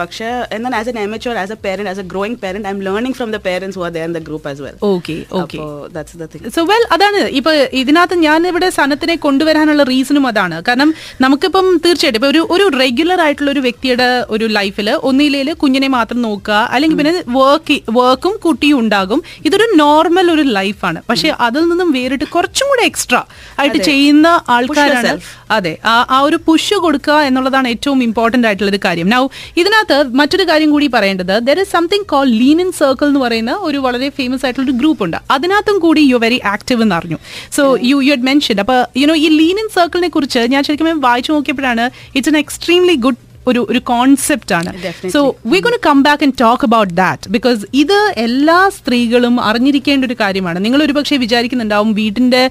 പക്ഷേ 0.00 0.28
എന്നാൽ 0.56 0.74
as 0.80 0.90
an 0.92 0.98
amateur 1.06 1.36
as 1.42 1.54
a 1.56 1.60
parent 1.66 1.90
as 1.92 2.02
a 2.04 2.08
growing 2.12 2.38
parent 2.44 2.68
I 2.70 2.74
am 2.76 2.82
learning 2.88 3.16
from 3.18 3.30
the 3.36 3.40
parents 3.48 3.78
who 3.78 3.84
are 3.88 3.92
there 3.96 4.04
in 4.08 4.14
the 4.18 4.22
group 4.28 4.48
as 4.52 4.62
well 4.66 4.76
okay 4.92 5.16
okay 5.40 5.58
that's 5.96 6.18
the 6.22 6.28
thing 6.34 6.52
so 6.56 6.64
well 6.72 6.84
അതാണ്. 6.96 7.20
ഇപ്പൊ 7.38 7.50
ഇതിനകത്ത് 7.82 8.16
ഞാൻ 8.26 8.40
ഇവിടെ 8.50 8.68
സനത്തിനെ 8.78 9.16
കൊണ്ടുവരാനുള്ള 9.26 9.82
റീസണും 9.92 10.24
അതാണ്. 10.30 10.56
കാരണം 10.68 10.90
നമുക്കിപ്പം 11.24 11.66
തീർച്ചയായിട്ടും 11.84 12.20
ഇപ്പൊ 12.20 12.30
ഒരു 12.32 12.42
ഒരു 12.54 12.64
റെഗുലർ 12.82 13.20
ആയിട്ടുള്ള 13.24 13.50
ഒരു 13.50 13.62
വ്യക്തിയുടെ 13.66 14.06
ഒരു 14.34 14.46
ലൈഫിൽ 14.56 14.88
ഒന്നിലേൽ 15.08 15.48
കുഞ്ഞിനെ 15.62 15.88
മാത്രം 15.96 16.20
നോക്കുക 16.26 16.58
അല്ലെങ്കിൽ 16.74 16.98
പിന്നെ 17.00 17.12
വർക്ക് 17.36 17.76
വർക്കും 17.98 18.34
കുട്ടിയും 18.44 18.78
ഉണ്ടാകും. 18.92 19.22
ഇതൊരു 19.44 19.72
നോർമൽ 19.76 20.30
ഒരു 20.30 20.42
ലൈഫാണ് 20.42 21.02
പക്ഷെ 21.08 21.28
അതിൽ 21.40 21.60
നിന്നും 21.60 21.92
വേറിട്ട് 21.92 22.24
കുറച്ചും 22.24 22.68
കൂടെ 22.68 22.82
എക്സ്ട്രാ 22.82 23.22
ആയിട്ട് 23.58 23.76
ചെയ്യുന്ന 23.84 24.40
ആൾക്കാരാണ്. 24.48 25.20
അതെ. 25.50 25.78
ആ- 25.84 26.20
ഒരു 26.22 26.38
പുഷ് 26.46 26.74
കൊടുക്കുക 26.74 27.12
എന്നുള്ളതാണ് 27.12 27.68
ഏറ്റവും 27.68 28.02
ഇമ്പോർട്ടന്റ് 28.02 28.46
ആയിട്ടുള്ള 28.46 28.70
ഒരു 28.70 28.78
കാര്യം. 28.84 29.10
നൗ 29.10 29.26
ഇതിനകത്ത് 29.56 30.14
മറ്റൊരു 30.14 30.44
കാര്യം 30.44 30.70
കൂടി 30.70 30.86
പറയേണ്ടത്. 30.86 31.38
There 31.42 31.60
is 31.60 31.72
something 31.72 32.04
call 32.04 32.26
lean 32.26 32.60
in 32.60 32.72
circle 32.72 33.06
എന്ന് 33.06 33.20
പറയുന്ന 33.20 33.58
ഒരു 33.60 33.78
വളരെ 33.78 34.08
ഫേമസ് 34.08 34.46
ആയിട്ടുള്ള 34.46 34.70
ഒരു 34.70 34.76
ഗ്രൂപ്പ് 34.76 35.04
ഉണ്ട്. 35.04 35.16
അതിനകത്തും 35.30 35.78
കൂടി 35.78 36.00
യു 36.00 36.16
വെരി 36.16 36.40
ആക്റ്റീവ് 36.46 36.82
എന്ന് 36.82 36.94
അറിഞ്ഞു. 36.94 37.16
So 37.52 37.78
you 37.82 38.02
you 38.02 38.12
had 38.12 38.22
mention 38.22 38.60
അപ്പൊ 38.60 38.84
യുനോ 38.96 39.16
ഈ 39.16 39.28
ലീൻ 39.28 39.60
ഇൻ 39.60 39.68
സർക്കിളിനെ 39.68 40.08
കുറിച്ച് 40.08 40.38
ഞാൻ 40.38 40.64
ശരിക്കും 40.64 41.00
വായിച്ചു 41.00 41.32
നോക്കിയപ്പോഴാണ് 41.32 41.90
ഇറ്റ്സ് 42.14 42.28
എൻ 42.28 42.38
എക്സ്ട്രീംലി 42.38 42.94
ഗുഡ് 42.94 43.31
ഒരു 43.50 43.60
ഒരു 43.70 43.80
കോൺസെപ്റ്റ് 43.92 44.54
ആണ്. 44.58 44.70
So 45.14 45.20
we 45.52 45.58
gonna 45.66 45.76
come 45.88 45.98
back 46.08 46.22
and 46.26 46.38
talk 46.44 46.66
about 46.68 46.94
that 47.02 47.30
because 47.36 47.60
ഇത് 47.82 47.98
എല്ലാ 48.26 48.58
സ്ത്രീകളും 48.78 49.34
അറിഞ്ഞിരിക്കേണ്ട 49.48 50.04
ഒരു 50.10 50.16
കാര്യമാണ്. 50.22 50.58
നിങ്ങൾ 50.64 50.82
ഒരുപക്ഷെ 50.86 51.18
വിചാരിക്കുന്നുണ്ടാവും 51.24 51.92
വീടിന്റെ 52.00 52.44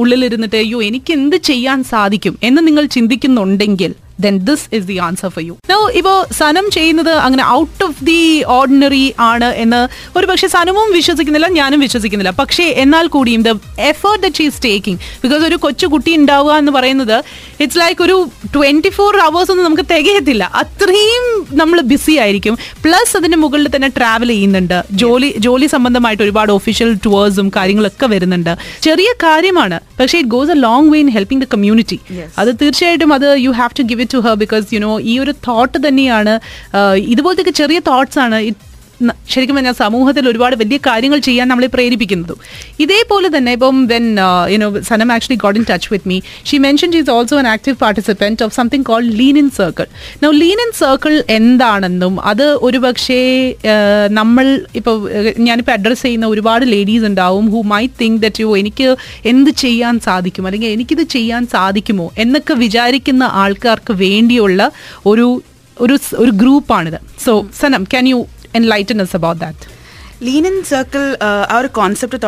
ഉള്ളിലിരുന്നിട്ട് 0.00 0.58
അയ്യോ 0.64 0.80
എനിക്ക് 0.90 1.12
എന്ത് 1.20 1.38
ചെയ്യാൻ 1.50 1.78
സാധിക്കും? 1.94 2.36
എന്ന് 2.50 2.62
നിങ്ങൾ 2.68 2.84
ചിന്തിക്കുന്നുണ്ടെങ്കിൽ 2.98 3.94
then 4.24 4.36
this 4.46 4.64
is 4.76 4.86
the 4.86 4.94
answer 5.06 5.28
for 5.34 5.42
you 5.48 5.54
ഇപ്പോ 5.98 6.12
സനം 6.38 6.66
ചെയ്യുന്നത് 6.76 7.10
അങ്ങനെ 7.26 7.44
ഔട്ട് 7.58 7.82
ഓഫ് 7.86 8.00
ദി 8.04 8.22
ഓർഡിനറി 8.56 9.06
ആണ് 9.28 9.48
എന്ന് 9.64 9.80
ഒരു 10.18 10.26
പക്ഷേ 10.30 10.46
സനവും 10.54 10.88
വിശ്വസിക്കുന്നില്ല 10.96 11.48
ഞാനും 11.58 11.80
വിശ്വസിക്കുന്നില്ല. 11.86 12.32
പക്ഷേ 12.40 12.64
എന്നാൽ 12.84 13.06
കൂടിയും 13.14 13.42
the 13.48 13.52
effort 13.90 14.22
that 14.24 14.40
she's 14.40 14.60
taking 14.64 15.00
because 15.22 15.44
ഒരു 15.50 15.56
കൊച്ചു 15.64 15.86
കുട്ടി 15.94 16.12
ഉണ്ടാവുക 16.20 16.54
എന്ന് 16.62 16.72
പറയുന്നത് 16.78 17.16
ഇറ്റ്സ് 17.60 17.78
ലൈക്ക് 17.78 18.02
ഒരു 18.02 18.28
ട്വന്റി 18.54 18.88
ഫോർ 18.88 19.16
അവേഴ്സ് 19.16 19.50
ഒന്നും 19.50 19.66
നമുക്ക് 19.66 19.82
തികയത്തില്ല. 19.82 20.50
അത്രയും 20.54 21.46
നമ്മൾ 21.58 21.80
ബിസി 21.80 22.12
ആയിരിക്കും. 22.12 22.58
പ്ലസ് 22.84 23.16
അതിന്റെ 23.16 23.36
മുകളിൽ 23.38 23.68
തന്നെ 23.76 23.88
ട്രാവൽ 23.88 24.28
ചെയ്യുന്നുണ്ട്. 24.28 24.82
ജോലി 24.92 25.34
ജോലി 25.38 25.66
സംബന്ധമായിട്ട് 25.66 26.22
ഒരുപാട് 26.22 26.52
ഒഫീഷ്യൽ 26.52 26.98
ടൂവേഴ്സും 27.06 27.52
കാര്യങ്ങളൊക്കെ 27.56 28.06
വരുന്നുണ്ട്. 28.06 28.56
ചെറിയ 28.82 29.12
കാര്യമാണ്. 29.22 29.80
പക്ഷേ 30.00 30.18
it 30.18 30.28
goes 30.28 30.50
a 30.50 30.54
long 30.54 30.90
way 30.90 30.98
in 31.00 31.10
helping 31.10 31.44
the 31.44 31.48
community 31.52 32.00
അത് 32.38 32.54
തീർച്ചയായിട്ടും 32.62 33.14
അത് 33.14 33.34
you 33.38 33.50
have 33.50 33.78
to 33.78 33.82
give 33.82 34.00
it 34.00 34.14
to 34.14 34.18
her 34.18 34.34
because 34.34 34.74
you 34.74 34.78
know 34.78 35.00
ഈ 35.00 35.18
ഒരു 35.18 35.32
തോട്ട് 35.32 35.88
തന്നെയാണ് 35.88 36.40
ഇതുപോലത്തെ 36.96 37.50
ചെറിയ 37.50 37.78
തോട്ട്സ് 37.78 38.18
ആണ്. 38.18 38.34
ന- 38.34 38.67
ശരിക്കും 39.32 39.56
പറഞ്ഞാൽ 39.56 39.72
സമൂഹത്തിൽ 39.80 40.28
ഒരുപാട് 40.28 40.56
വലിയ 40.56 40.78
കാര്യങ്ങൾ 40.86 41.18
ചെയ്യാൻ 41.18 41.46
നമ്മളെ 41.48 41.66
പ്രേരിപ്പിക്കുന്നതും. 41.66 42.38
ഇതേപോലെ 42.80 43.28
തന്നെ 43.36 43.52
ഇപ്പം 43.52 43.86
when 43.86 44.04
you know 44.54 44.68
Sanam 44.88 45.12
actually 45.12 45.38
got 45.44 45.56
in 45.56 45.66
touch 45.70 45.88
with 45.92 46.08
me 46.08 46.16
she 46.48 46.58
mention 46.58 46.96
is 47.00 47.10
also 47.10 47.38
an 47.38 47.48
active 47.48 47.76
participant 47.76 48.44
of 48.46 48.54
something 48.54 48.84
call 48.84 49.02
lean 49.20 49.38
in 49.38 49.50
circle 49.50 49.86
now 50.22 50.30
lean 50.42 50.58
in 50.66 50.72
circle 50.80 51.14
എന്താണെന്നും 51.38 52.14
അത് 52.22 52.46
ഒരു 52.68 52.78
പക്ഷേ 52.78 53.20
നമ്മൾ 54.20 54.46
ഇപ്പോൾ 54.74 54.96
ഞാനിപ്പോൾ 55.38 55.72
അഡ്രസ്സ് 55.72 56.02
ചെയ്യുന്ന 56.02 56.26
ഒരുപാട് 56.26 56.66
ലേഡീസ് 56.72 57.04
ഉണ്ടാവും 57.04 57.46
who 57.50 57.62
my 57.74 57.86
think 58.00 58.22
that 58.22 58.40
you 58.40 58.56
എനിക്ക് 58.56 58.88
എന്ത് 59.24 59.50
ചെയ്യാൻ 59.64 59.94
സാധിക്കും? 60.00 60.46
അല്ലെങ്കിൽ 60.46 60.68
എനിക്കിത് 60.68 61.02
ചെയ്യാൻ 61.16 61.46
സാധിക്കുമോ? 61.46 62.12
എന്നൊക്കെ 62.18 62.54
വിചാരിക്കുന്ന 62.54 63.24
ആൾക്കാർക്ക് 63.42 63.92
വേണ്ടിയുള്ള 64.04 64.60
ഒരു 65.06 65.26
ഒരു 65.76 65.94
ഒരു 66.16 66.30
ഗ്രൂപ്പാണിത് 66.30 66.96
so 67.24 67.32
Sanam 67.60 67.82
can 67.84 68.08
you 68.08 68.18
enlighten 68.60 69.00
us 69.06 69.14
about 69.20 69.38
that. 69.46 69.68
Lean 70.20 70.44
In 70.46 70.64
Circle, 70.64 71.16
uh, 71.20 71.46
our 71.48 71.68
concept 71.68 72.12
of 72.14 72.20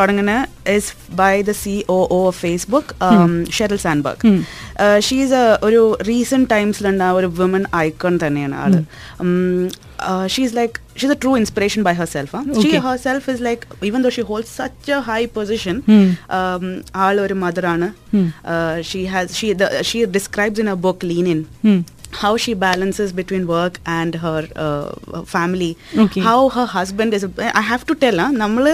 is 0.65 0.95
by 1.21 1.43
the 1.43 1.53
COO 1.53 2.29
of 2.29 2.37
Facebook, 2.41 2.93
hmm. 2.93 3.03
um, 3.03 3.31
hmm. 3.31 3.45
Sheryl 3.57 3.81
Sandberg. 3.85 4.23
Hmm. 4.23 4.43
Uh, 4.79 5.01
she 5.01 5.21
is 5.23 5.33
a, 5.33 5.59
a 5.61 5.97
recent 6.05 6.49
times 6.49 6.81
a 7.25 7.29
woman 7.29 7.67
icon. 7.73 8.19
Hmm. 8.21 8.85
Um, 9.19 9.71
uh, 9.99 10.27
she's 10.29 10.55
like 10.55 10.81
she's 10.95 11.11
a 11.11 11.17
true 11.17 11.35
inspiration 11.35 11.83
by 11.83 11.95
herself. 11.95 12.31
Huh? 12.31 12.45
Okay. 12.51 12.63
She 12.63 12.77
herself 12.77 13.29
is 13.29 13.41
like 13.41 13.67
even 13.83 14.03
though 14.03 14.11
she 14.11 14.23
holds 14.23 14.49
such 14.49 14.89
a 14.89 15.01
high 15.01 15.27
position, 15.27 15.81
hmm. 15.83 16.13
um, 16.31 16.85
all 16.95 17.19
or 17.19 17.35
mother 17.35 17.67
hmm. 18.13 18.29
uh, 18.45 18.83
she 18.83 19.07
has 19.07 19.37
she 19.37 19.53
the, 19.53 19.83
she 19.83 20.07
describes 20.07 20.59
in 20.61 20.67
her 20.69 20.77
book 20.77 21.03
Lean 21.03 21.27
In. 21.27 21.45
Hmm 21.63 21.81
how 22.22 22.38
she 22.38 22.54
balances 22.54 23.12
between 23.12 23.46
work 23.48 23.74
and 23.86 24.16
her 24.16 24.42
uh, 24.66 24.90
family 25.34 25.72
Okay. 26.00 26.22
how 26.22 26.50
her 26.50 26.66
husband 26.66 27.14
is 27.14 27.24
i 27.54 27.64
have 27.72 27.84
to 27.86 27.96
tell 27.96 28.20
നമ്മൾ 28.44 28.66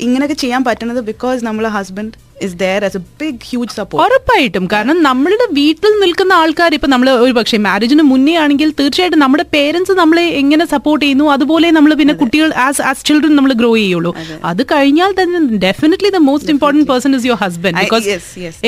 ഇങ്ങനെയൊക്കെ 0.00 0.34
ചെയ്യാൻ 0.34 0.64
പറ്റുന്നത് 0.64 1.00
because 1.04 1.44
നമ്മളെ 1.44 1.68
husband 1.68 2.12
Is 2.35 2.55
there 2.59 2.81
as 2.87 2.97
a 2.97 3.03
big 3.19 3.41
huge 3.49 3.73
support 3.75 4.03
ഉറപ്പായിട്ടും. 4.05 4.63
കാരണം 4.73 4.97
നമ്മളുടെ 5.01 5.45
വീട്ടിൽ 5.57 5.93
നിൽക്കുന്ന 6.01 6.33
ആൾക്കാർ 6.39 6.71
ഇപ്പൊ 6.77 6.87
നമ്മൾ 6.93 7.09
ഒരു 7.25 7.33
പക്ഷേ 7.37 7.57
മാരേജിന് 7.65 8.03
മുന്നേ 8.09 8.33
ആണെങ്കിൽ 8.41 8.69
തീർച്ചയായിട്ടും 8.79 9.21
നമ്മുടെ 9.23 9.45
പേരൻസ് 9.53 9.93
നമ്മളെ 9.99 10.25
എങ്ങനെ 10.41 10.65
സപ്പോർട്ട് 10.73 11.03
ചെയ്യുന്നു 11.05 11.25
അതുപോലെ 11.35 11.67
നമ്മൾ 11.77 11.93
പിന്നെ 12.01 12.15
കുട്ടികൾ 12.21 12.49
ആസ് 12.65 12.83
ആസ് 12.89 13.05
ചിൽഡ്രൻ 13.09 13.33
നമ്മൾ 13.37 13.53
ഗ്രോ 13.61 13.71
ചെയ്യുള്ളൂ. 13.77 14.11
അത്. 14.43 14.61
കഴിഞ്ഞാൽ 14.73 15.11
തന്നെ 15.19 15.39
definitely 15.65 16.09
the 16.09 16.21
most 16.27 16.51
important 16.55 16.87
person 16.91 17.15
is 17.17 17.27
your 17.29 17.39
husband 17.43 17.79
because 17.83 18.07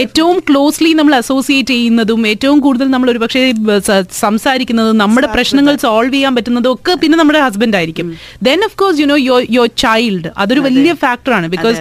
ഏറ്റവും 0.03 0.38
ക്ലോസ്ലി 0.49 0.93
നമ്മൾ 0.93 1.15
അസോസിയേറ്റ് 1.21 1.73
ചെയ്യുന്നതും 1.73 2.21
ഏറ്റവും 2.32 2.60
കൂടുതൽ 2.60 2.89
നമ്മൾ 2.95 3.10
ഒരു 3.13 3.21
പക്ഷേ 3.23 3.43
സംസാരിക്കുന്നതും 4.21 4.97
നമ്മുടെ 4.97 5.30
പ്രശ്നങ്ങൾ 5.36 5.75
സോൾവ് 5.86 6.13
ചെയ്യാൻ 6.13 6.36
പറ്റുന്നതും 6.38 6.71
ഒക്കെ 6.75 6.95
പിന്നെ 7.03 7.17
നമ്മുടെ 7.17 7.41
ഹസ്ബൻഡ് 7.45 7.77
ആയിരിക്കും. 7.80 8.08
Then 8.43 8.60
of 8.65 8.77
course 8.77 8.99
you 9.01 9.08
know 9.08 9.17
your 9.27 9.43
your 9.58 9.69
child 9.84 10.30
അതൊരു 10.38 10.62
വലിയ 10.67 10.93
ഫാക്ടറാണ് 11.03 11.47
because 11.47 11.80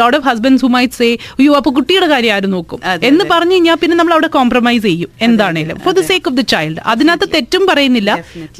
lot 0.00 0.16
of 0.18 0.26
husbands 0.30 0.64
who 0.66 0.70
might 0.76 0.98
say 1.00 1.08
അയ്യോ 1.38 1.52
അപ്പൊ 1.60 1.70
കുട്ടിയുടെ 1.78 2.08
കാര്യം 2.14 2.32
ആരും 2.36 2.52
നോക്കും 2.56 2.80
എന്ന്. 3.10 3.24
പറഞ്ഞു 3.32 3.54
കഴിഞ്ഞാൽ 3.56 3.76
പിന്നെ 3.82 3.96
നമ്മൾ 4.00 4.14
അവിടെ 4.16 4.30
കോംപ്രമൈസ് 4.38 4.84
ചെയ്യും. 4.88 5.10
എന്താണേലും. 5.26 5.78
For 5.86 5.94
the 5.98 6.04
sake 6.10 6.26
of 6.30 6.36
the 6.40 6.44
child 6.54 6.80
അതിനകത്ത് 6.92 7.28
തെറ്റും 7.36 7.64
പറയുന്നില്ല. 7.70 8.10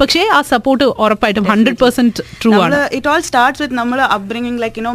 പക്ഷേ 0.00 0.22
ആ 0.36 0.40
സപ്പോർട്ട് 0.52 0.84
ഉറപ്പായിട്ടും 1.06 1.46
ഹൺഡ്രഡ് 1.52 1.78
പെർസെന്റ് 1.82 2.24
ട്രൂ 2.42 2.52
ആണ്. 2.64 2.80
ഇറ്റ് 2.98 3.10
ഓൾ 3.12 3.20
സ്റ്റാർട്ട്സ് 3.28 3.62
വിത്ത് 3.64 3.78
നമ്മൾ 3.80 4.00
upbringing 4.16 4.60
like 4.64 4.78
you know 4.82 4.94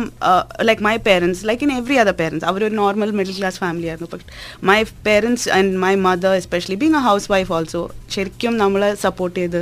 like 0.70 0.84
my 0.90 0.96
parents 1.10 1.42
like 1.52 1.66
in 1.68 1.74
every 1.80 1.98
other 2.04 2.16
parents 2.22 2.46
അവരൊരു 2.52 2.76
നോർമൽ 2.82 3.12
മിഡിൽ 3.20 3.36
ക്ലാസ് 3.40 3.60
ഫാമിലി 3.66 3.88
ആയിരുന്നു. 3.92 4.10
But 4.16 4.26
my 4.72 4.80
parents 5.10 5.48
and 5.58 5.74
my 5.86 5.94
mother 6.08 6.34
especially 6.42 6.78
being 6.84 6.98
a 7.02 7.04
housewife 7.36 7.52
also 7.58 7.84
ശരിക്കും 8.16 8.54
നമ്മളെ 8.64 8.90
support 9.06 9.36
ചെയ്ത് 9.40 9.62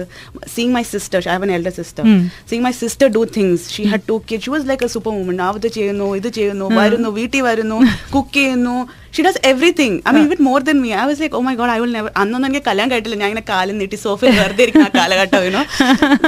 seeing 0.56 0.74
my 0.76 0.84
sister 0.94 1.20
I 1.32 1.34
have 1.36 1.46
an 1.48 1.52
elder 1.58 1.74
sister 1.80 2.04
seeing 2.52 2.64
my 2.66 2.74
sister 2.84 3.08
do 3.18 3.22
things 3.38 3.64
she 3.76 3.84
had 3.92 4.06
to 4.12 4.16
kid 4.30 4.44
she 4.46 4.52
was 4.56 4.66
like 4.72 4.86
a 4.88 4.90
super 4.96 5.12
woman 5.18 5.38
അത് 5.50 5.68
ചെയ്യുന്നു 5.78 6.08
ഇത് 6.20 6.30
ചെയ്യുന്നു 6.38 6.49
വരുന്നു 6.78 7.10
വീട്ടിൽ 7.10 7.42
വരുന്നു 7.42 7.78
കുക്ക് 8.16 8.34
ചെയ്യുന്നു 8.34 8.76
she 9.14 9.22
does 9.26 9.40
everything 9.50 9.96
I 10.02 10.14
mean 10.16 10.26
even 10.26 10.42
more 10.48 10.60
than 10.66 10.78
me 10.82 10.90
I 10.96 11.04
was 11.04 11.20
like 11.22 11.36
oh 11.36 11.44
my 11.46 11.54
God 11.60 11.72
I 11.72 11.80
will 11.82 11.94
never 11.96 12.12
അന്നൊന്നും 12.22 12.48
എനിക്ക് 12.50 12.66
കല്യാണം 12.68 12.92
കഴിട്ടില്ല 12.92 13.18
ഞാൻ 13.22 13.30
ഇങ്ങനെ 13.30 13.46
കാലം 13.50 13.78
നീട്ടി 13.80 13.98
സോഫയിൽ 14.04 14.36
വെറുതെ 14.40 14.64
ഇരിക്കുന്ന 14.66 14.90
കാലഘട്ടം 14.98 15.46
ഇനോ 15.50 15.62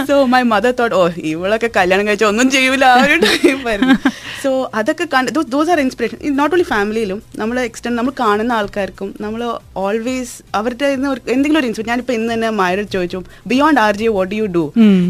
so 0.10 0.16
my 0.32 0.42
mother 0.52 0.74
thought 0.80 0.96
oh 0.96 1.04
ഇവളൊക്കെ 1.32 1.70
കല്യാണം 1.78 2.06
കഴിച്ച 2.08 2.26
ഒന്നും 2.32 2.48
ചെയ്യൂല. 2.56 2.84
ആ 2.94 3.04
ഒരു 3.06 3.18
ടൈമായിരുന്നു 3.26 3.96
സോ 4.44 4.50
അതൊക്കെ 4.80 5.06
കണ്ട് 5.12 5.30
those 5.52 5.72
are 5.74 5.80
inspiration 5.84 6.18
not 6.38 6.54
only 6.56 6.68
ഫാമിലിയിലും 6.72 7.20
നമ്മൾ 7.42 7.58
എക്സ്റ്റെൻഡ് 7.64 7.98
നമ്മൾ 8.00 8.14
കാണുന്ന 8.22 8.54
ആൾക്കാർക്കും 8.60 9.10
നമ്മൾ 9.22 9.42
ഓൾവേസ് 9.84 10.34
അവരുടെ 10.60 10.88
എന്തെങ്കിലും 11.28 11.60
ഒരു 11.62 11.68
ഇൻസ്പിറേഷൻ 11.70 11.92
ഞാനിപ്പോൾ 11.92 12.16
ഇന്ന് 12.18 12.32
തന്നെ 12.34 12.50
മായർ 12.60 12.82
ചോദിച്ചു 12.96 13.22
beyond 13.52 13.82
R 13.84 13.96
G 14.02 14.10
what 14.18 14.34
you 14.40 14.48
do 14.56 14.66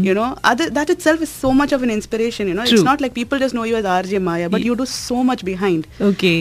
you know 0.08 0.26
അത് 0.50 0.64
that 0.76 0.92
itself 1.08 1.24
is 1.26 1.34
so 1.40 1.52
much 1.60 1.74
of 1.76 1.84
an 1.86 1.92
inspiration 1.96 2.44
you know 2.52 2.62
it's. 2.66 2.86
Not 2.90 3.02
like 3.04 3.16
people 3.18 3.38
just 3.42 3.60
know 3.60 3.66
you 3.66 3.78
are 3.94 4.06
G 4.06 4.20
Maya 4.28 4.50
but 4.54 4.66
you 4.68 4.76
do 4.80 4.86
so 4.98 5.18
much 5.30 5.46
behind 5.50 5.84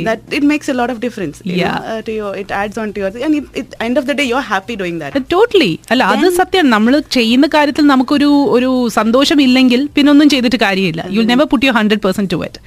that 0.02 0.10
that 0.10 0.38
it 0.38 0.44
makes 0.46 0.68
a 0.68 0.76
lot 0.76 0.90
of 0.90 0.98
difference 1.22 1.40
you 1.50 1.56
Yeah. 1.62 1.76
know, 1.78 1.94
uh, 1.94 2.02
to 2.08 2.12
your 2.20 2.32
it 2.42 2.50
adds 2.62 2.78
on 2.82 2.94
to 2.96 3.00
your 3.04 3.12
and 3.28 3.36
it, 3.40 3.46
it, 3.62 3.70
end 3.88 3.96
of 4.02 4.06
the 4.10 4.16
day 4.20 4.26
you're 4.32 4.48
happy 4.54 4.76
doing 4.82 4.98
that. 5.02 5.18
Totally 5.34 5.72
അല്ല 5.94 6.04
അത് 6.14 6.26
സത്യമാണ് 6.40 6.70
നമ്മൾ 6.76 6.94
ചെയ്യുന്ന 7.16 7.48
കാര്യത്തിൽ 7.56 7.84
നമുക്കൊരു 7.92 8.30
ഒരു 8.56 8.70
സന്തോഷം 8.98 9.38
ഇല്ലെങ്കിൽ 9.46 9.82
പിന്നെ 9.96 10.10
ഒന്നും 10.14 10.28
ചെയ്തിട്ട് 10.34 10.60
കാര്യമില്ല. 10.66 11.02
You 11.16 11.22
never 11.32 11.46
put 11.52 11.66
you 11.68 11.72
hundred 11.78 12.02
percent 12.06 12.32
to 12.34 12.40
it 12.48 12.60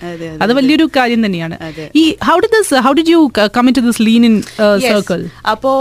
അതെ, 0.45 0.53
വലിയൊരു 0.59 0.87
കാര്യം 0.99 1.21
തന്നെയാണ്. 1.27 1.57
ഈ 2.03 2.05
how 2.29 2.37
D 2.45 2.51
this 2.57 2.81
how 2.87 2.93
did 2.99 3.13
you 3.15 3.21
come 3.57 3.73
to 3.79 3.85
this 3.89 4.03
lean 4.09 4.25
in 4.31 4.37
circle 4.89 5.23
അപ്പോ 5.55 5.73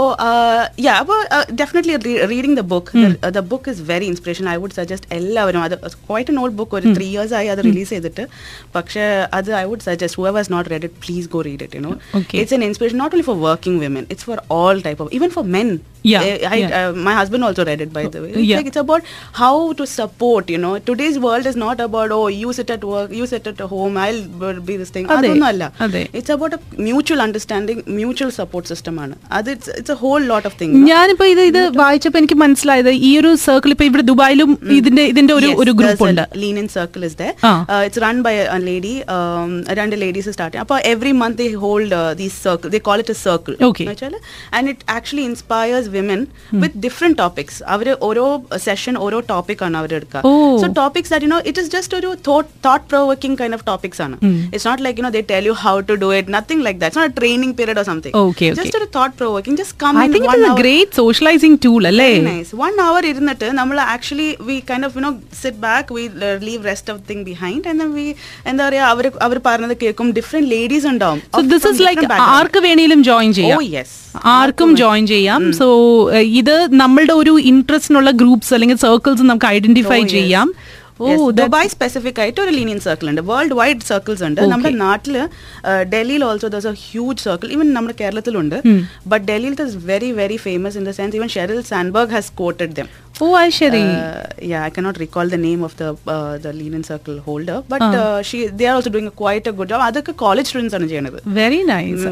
യാ 0.86 0.94
അപ്പോ 1.02 1.16
definitely 1.62 2.14
reading 2.34 2.56
the 2.60 2.64
book 2.74 3.04
the 3.38 3.42
book 3.52 3.70
is 3.74 3.82
very 3.92 4.08
inspiration 4.12 4.48
I 4.54 4.56
would 4.64 4.76
suggest 4.80 5.08
എല്ലാവരും 5.20 5.62
അത് 5.68 5.76
quite 6.08 6.32
an 6.34 6.40
old 6.44 6.56
book 6.60 6.76
ഒരു 6.80 6.94
ത്രീ 6.98 7.08
ഇയേഴ്സ് 7.14 7.36
ആയി 7.40 7.50
അത് 7.54 7.62
റിലീസ് 7.68 7.90
ചെയ്തിട്ട്. 7.96 8.26
പക്ഷേ 8.76 9.06
അത് 9.40 9.50
I 9.62 9.64
would 9.72 9.86
suggest 9.88 10.18
who 10.20 10.26
has 10.38 10.52
not 10.56 10.68
read 10.74 10.86
it 10.90 11.00
please 11.06 11.28
go 11.36 11.42
read 11.48 11.64
it 11.68 11.76
you 11.78 11.82
know. 11.88 11.94
It's 12.40 12.54
an 12.58 12.63
inspiration 12.68 12.98
not 12.98 13.12
only 13.14 13.26
for 13.30 13.36
working 13.48 13.76
women; 13.86 14.04
it's 14.12 14.24
for 14.30 14.38
all 14.50 14.78
type 14.86 15.00
of, 15.04 15.08
even 15.18 15.30
for 15.30 15.44
men. 15.58 15.68
Yeah, 16.12 16.24
I, 16.52 16.56
yeah. 16.60 16.72
uh, 16.78 16.90
my 17.04 17.12
husband 17.18 17.42
also 17.44 17.62
read 17.64 17.80
it 17.84 17.90
by 17.92 18.02
the 18.14 18.20
way. 18.22 18.30
It's 18.30 18.48
Yeah. 18.48 18.58
like 18.58 18.66
it's 18.70 18.80
about 18.80 19.02
how 19.40 19.54
to 19.72 19.84
support, 19.98 20.50
you 20.54 20.58
know. 20.64 20.72
Today's 20.90 21.16
world 21.26 21.46
is 21.50 21.56
not 21.62 21.78
about 21.86 22.10
oh 22.16 22.26
you 22.40 22.50
sit 22.58 22.70
at 22.74 22.82
work, 22.84 23.08
you 23.18 23.26
sit 23.26 23.46
at 23.52 23.60
home, 23.72 23.94
I'll 24.04 24.20
be 24.70 24.76
this 24.80 24.90
thing. 24.96 25.06
Adhe. 25.06 25.16
അതൊന്നുമല്ല. 25.16 25.70
It's 26.18 26.30
a 26.34 26.38
mutual 26.88 27.20
understanding, 27.26 27.78
mutual 28.00 28.32
support 28.40 28.66
system 28.72 28.98
Adhe, 29.04 29.16
അത് 29.32 29.50
it's, 29.50 29.70
it's 29.78 29.92
a 29.96 29.98
whole 30.02 30.26
lot 30.32 30.46
of 30.50 30.54
things. 30.60 30.74
ഞാനിപ്പോ 30.90 31.24
ഇത് 31.24 31.40
ഇത് 31.40 31.62
വായിച്ചപ്പോ 31.82 32.18
എനിക്ക് 32.18 32.34
മനസ്സിലായത് 32.34 32.90
ഈ 33.10 33.18
ഒരു 33.18 33.34
circle 33.46 33.70
ഇപ്പൊ 33.76 33.84
ഇവിടെ 33.84 34.02
ദുബായിലും 34.02 34.52
ഇതിന്റെ 34.80 35.02
ഇതിന്റെ 35.02 35.32
ഒരു 35.32 35.46
Yes, 35.46 35.58
ഒരു 35.64 35.70
ഗ്രൂപ്പ് 35.70 36.04
ഉണ്ട് 36.04 36.20
a 36.20 36.38
Lean-in 36.44 36.68
circle 36.78 37.04
is 37.10 37.16
there. 37.22 37.34
By 37.44 37.54
Uh, 37.74 37.82
it's 37.88 37.98
run 38.06 38.18
by 38.28 38.34
a, 38.42 38.46
a 38.58 38.60
lady. 38.70 38.94
Um, 39.16 39.50
രണ്ട്. 39.80 39.96
അപ്പോൾ 40.64 40.78
every 40.94 41.14
month 41.22 41.36
they 41.42 41.50
hold 41.66 41.92
uh, 41.92 42.12
these 42.20 42.36
circle. 42.53 42.69
They 42.69 42.79
call 42.79 42.99
it 42.99 43.09
a 43.09 43.19
circle. 43.19 43.55
Okay. 43.61 43.83
എന്നുവെച്ചാല് 43.83 44.19
and 44.51 44.67
it 44.67 44.81
actually 44.89 45.25
inspires 45.25 45.85
women 45.89 46.21
with 46.63 46.73
different 46.81 47.17
topics. 47.17 47.55
അവർ 47.67 47.87
ഓരോ 48.01 48.25
session 48.65 48.97
ഓരോ 48.97 49.19
topic 49.31 49.63
ആണ് 49.63 49.77
അവർ 49.77 49.93
എടുക്കുക. 49.93 50.21
Oh. 50.25 50.57
So 50.57 50.67
topics 50.75 51.09
that 51.09 51.21
you 51.21 51.29
know 51.29 51.41
it 51.45 51.57
is 51.57 51.69
just 51.69 51.93
ഒരു 51.93 52.11
thought 52.27 52.49
thought 52.63 52.83
provoking 52.89 53.35
kind 53.35 53.53
of 53.53 53.63
topics 53.65 53.99
ആണ്. 54.01 54.15
It's 54.53 54.65
not 54.65 54.79
like 54.79 54.97
you 54.97 55.05
know 55.05 55.13
they 55.17 55.25
tell 55.25 55.43
you 55.43 55.57
how 55.65 55.75
to 55.81 55.97
do 55.97 56.11
it. 56.11 56.27
Nothing 56.29 56.61
like 56.61 56.79
that. 56.79 56.87
It's 56.87 57.01
not 57.01 57.09
a 57.09 57.17
training 57.19 57.53
period 57.53 57.77
or 57.77 57.87
something. 57.91 58.13
Okay, 58.19 58.47
okay. 58.47 58.57
Just 58.61 58.75
ഒരു 58.75 58.87
thought 58.95 59.13
provoking. 59.17 59.55
Just 59.55 59.75
come 59.83 59.97
I 60.01 60.05
in 60.05 60.13
think 60.15 60.27
one 60.27 60.37
it 60.37 60.49
hour. 60.49 60.59
Great 60.61 60.97
socialising 61.01 61.59
tool 61.65 61.81
അല്ലേ 61.91 62.09
Very 62.11 62.27
nice. 62.31 62.51
One 62.65 62.77
hour 62.85 63.01
ഇരുന്നിട്ട് 63.11 63.49
നമ്മൾ 63.59 63.77
actually 63.93 64.29
we 64.49 64.57
kind 64.69 64.87
of 64.87 64.95
you 64.97 65.03
know 65.05 65.11
sit 65.41 65.59
back 65.67 65.93
we 65.97 66.03
leave 66.47 66.61
rest 66.69 66.91
of 66.93 67.01
thing 67.09 67.23
behind 67.29 67.67
and 67.73 67.87
we 67.97 68.07
എന്താ 68.51 68.63
പറയാ 68.67 68.83
അവർ 68.93 69.05
അവർ 69.27 69.37
പറഞ്ഞത് 69.47 69.75
കേൾക്കും 69.83 70.09
different 70.19 70.49
ladies 70.55 70.87
ഉണ്ടാവും 70.93 71.19
so 71.33 71.39
of- 71.39 71.49
this 71.53 71.63
from 71.65 71.75
is 71.75 71.83
like 71.87 72.01
different 72.01 72.13
background. 72.15 72.35
ആർക്ക് 72.44 72.60
വേണേലും 72.68 73.00
ജോയിൻ 73.08 73.30
ചെയ്യാം. 73.38 73.58
Oh, 73.60 73.66
yes. 73.76 73.90
ആർക്കും 74.36 74.70
ജോയിൻ 74.82 75.04
ചെയ്യാം. 75.14 75.42
സോ 75.60 75.66
ഇത് 76.40 76.56
നമ്മളുടെ 76.82 77.14
ഒരു 77.20 77.34
ഇൻട്രസ്റ്റിനുള്ള 77.50 78.10
ഗ്രൂപ്പ്സ് 78.22 78.54
അല്ലെങ്കിൽ 78.54 78.78
സർക്കിൾസ് 78.86 79.28
നമുക്ക് 79.32 79.46
ഐഡന്റിഫൈ 79.56 80.00
Oh, 80.04 80.08
ചെയ്യാം. 80.16 80.48
ദുബായ് 81.38 81.68
സ്പെസിഫിക് 81.74 82.18
ആയിട്ട് 82.22 82.40
ഒരു 82.40 82.52
ലീനിയൻ 82.56 82.80
സർക്കിൾ 82.84 83.06
ഉണ്ട്. 83.12 83.22
വേൾഡ് 83.30 83.54
വൈഡ് 83.60 83.86
സർക്കിൾസ് 83.88 84.22
ഉണ്ട്. 84.26 84.40
നമ്മുടെ 84.52 84.70
നാട്ടിൽ 84.82 85.14
ഡൽഹിയിൽ 85.94 86.22
also 86.24 86.48
there's 86.54 86.68
a 86.72 86.74
huge 86.82 87.22
circle 87.26 87.48
even 87.56 87.66
നമ്മുടെ 87.76 87.94
കേരളത്തിലുണ്ട്. 88.02 88.56
ബട്ട് 89.12 89.24
ഡൽഹിയിൽ 89.30 89.56
is 89.66 89.80
very 89.90 90.10
very 90.20 90.38
famous 90.44 90.78
in 90.80 90.84
the 90.88 90.92
sense 91.00 91.16
even 91.20 91.28
Sheryl 91.36 91.60
Sandberg 91.72 92.14
has 92.16 92.32
quoted 92.42 92.76
them 92.78 92.90
അത് 93.14 93.52
ശരി 93.56 93.80
Uh, 93.96 94.22
yeah, 94.50 94.62
I 94.64 94.70
cannot 94.70 94.96
recall 94.98 95.26
the 95.28 95.38
name 95.38 95.60
of 95.62 95.72
the 95.76 95.88
uh, 96.06 96.32
the 96.36 96.50
Lenin 96.52 96.82
Circle 96.88 97.16
holder, 97.26 97.58
but 97.68 97.82
uh, 97.84 97.90
Uh, 97.96 98.22
she 98.22 98.38
they 98.58 98.66
are 98.66 98.74
also 98.78 98.90
doing 98.90 99.06
a 99.06 99.14
quite 99.20 99.46
a 99.46 99.54
good 99.58 99.68
job. 99.72 99.80
അതൊക്കെ 99.86 100.12
college 100.22 100.46
students 100.48 100.74
ആണ് 100.78 100.86
ചെയ്യണത്. 100.90 101.18
Very 101.38 101.60
nice 101.68 102.08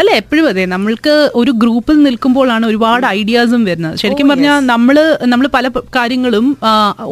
അല്ല 0.00 0.10
എപ്പോഴും 0.20 0.46
അതെ 0.50 0.64
നമ്മൾക്ക് 0.74 1.14
ഒരു 1.40 1.52
ഗ്രൂപ്പിൽ 1.62 1.96
നിൽക്കുമ്പോഴാണ് 2.06 2.66
ഒരുപാട് 2.70 3.06
ഐഡിയാസും 3.18 3.64
വരുന്നത്. 3.70 3.96
ശരിക്കും 4.02 4.26
Oh, 4.26 4.32
പറഞ്ഞാൽ 4.32 4.58
നമ്മൾ 4.72 4.96
നമ്മൾ 5.32 5.46
പല 5.56 5.66
കാര്യങ്ങളും 5.98 6.46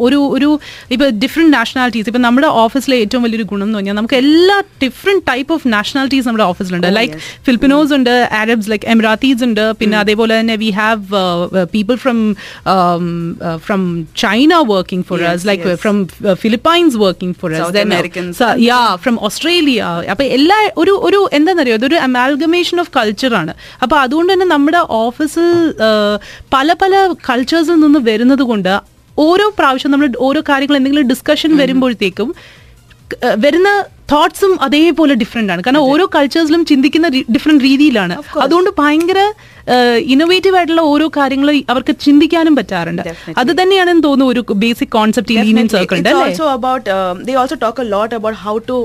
ഒരു 0.05 0.19
ഒരു 0.35 0.49
ഇപ്പൊ 0.95 1.07
ഡിഫറെന്റ് 1.23 1.53
നാഷണാലിറ്റീസ് 1.57 2.09
ഇപ്പൊ 2.11 2.21
നമ്മുടെ 2.27 2.51
ഓഫീസിലെ 2.63 2.99
ഏറ്റവും 3.05 3.23
വലിയൊരു 3.27 3.47
ഗുണം 3.53 3.65
എന്ന് 3.67 3.79
പറഞ്ഞാൽ 3.79 3.97
നമുക്ക് 4.01 4.19
എല്ലാ 4.23 4.57
ഡിഫറെന്റ് 4.85 5.25
ടൈപ്പ് 5.31 5.51
ഓഫ് 5.57 5.73
നാഷണാലിറ്റീസ് 5.77 6.27
നമ്മുടെ 6.29 6.47
ഓഫീസിലുണ്ട് 6.51 6.89
Oh, 6.91 6.95
ലൈക്ക് 6.99 7.17
ഫിലിപ്പിനോസ് 7.49 7.93
ഉണ്ട് 7.99 8.13
അറബ്സ് 8.41 8.71
ലൈക്ക് 8.73 8.87
എമിറാത്തീസ് 8.95 9.43
ഉണ്ട് 9.49 9.65
പിന്നെ 9.81 9.99
അതേപോലെ 10.03 10.33
തന്നെ 10.41 10.57
we 10.65 10.71
have 10.81 11.03
people 11.75 11.97
from 12.05 12.19
from 13.65 13.81
China 14.15 14.57
working 14.65 15.01
for 15.03 15.17
Yes, 15.19 15.29
us 15.31 15.41
like 15.45 15.63
yes. 15.65 15.79
from 15.79 15.97
uh, 16.01 16.35
Philippines 16.35 16.93
working 16.97 17.31
for 17.33 17.49
South 17.53 17.67
us, 17.67 17.73
then 17.73 17.87
uh, 17.87 17.91
Americans. 17.91 18.33
so- 18.37 18.55
yeah, 18.61 18.89
from 18.97 19.17
Australia. 19.19 19.87
അപ്പൊ 20.13 20.23
എല്ലാ 20.37 20.57
ഒരു 20.77 20.93
ഒരു 21.03 21.29
എന്താണെന്നറിയോ 21.33 21.75
അതൊരു 21.75 21.95
അമാൽഗമേഷൻ 22.07 22.79
ഓഫ് 22.79 22.91
കൾച്ചറാണ് 22.97 23.53
അപ്പൊ 23.83 23.97
അതുകൊണ്ട് 23.97 24.33
തന്നെ 24.33 24.45
നമ്മുടെ 24.45 24.81
ഓഫീസിൽ 25.01 25.49
പല 26.53 26.73
പല 26.81 26.93
കൾച്ചേഴ്സിൽ 27.29 27.79
നിന്ന് 27.79 27.99
വരുന്നത് 28.09 28.41
കൊണ്ട് 28.43 28.73
ഓരോ 29.17 29.53
പ്രാവശ്യം 29.59 29.91
നമ്മൾ 29.91 30.09
ഓരോ 30.19 30.43
കാര്യങ്ങൾ 30.49 30.75
എന്തെങ്കിലും 30.77 31.07
ഡിസ്കഷൻ 31.07 31.57
വരുമ്പോഴത്തേക്കും 31.57 32.29
വരുന്ന 33.45 33.85
തോട്ട്സും 34.11 34.61
അതേപോലെ 34.61 35.13
ഡിഫറെന്റ് 35.13 35.51
ആണ്. 35.53 35.61
കാരണം 35.65 35.79
ഓരോ 35.79 36.09
കൾച്ചേഴ്സിലും 36.15 36.65
ചിന്തിക്കുന്ന 36.65 37.07
ഡിഫറെന്റ് 37.07 37.63
രീതിയിലാണ്. 37.63 38.15
അതുകൊണ്ട് 38.41 38.69
ഭയങ്കര 38.79 39.19
ഇന്നോവേറ്റീവ് 40.13 40.55
ആയിട്ടുള്ള 40.55 40.81
ഓരോ 40.81 41.07
കാര്യങ്ങൾ 41.17 41.49
അവർക്ക് 41.69 41.95
ചിന്തിക്കാനും 42.05 42.55
പറ്റാറുണ്ട്. 42.55 43.01
അത് 43.37 43.51
തന്നെയാണ് 43.61 44.03
തോന്നുന്നു 44.03 44.33
ഒരു 44.33 44.45
basic 44.63 44.93
concept 44.97 45.35
lean in 45.35 45.67
circle 45.67 45.97
um, 46.95 47.23
they 47.27 47.35
also 47.41 47.55
talk 47.65 47.79
a 47.79 47.89
lot 47.95 48.13
about 48.19 48.35
how 48.45 48.55
to 48.69 48.75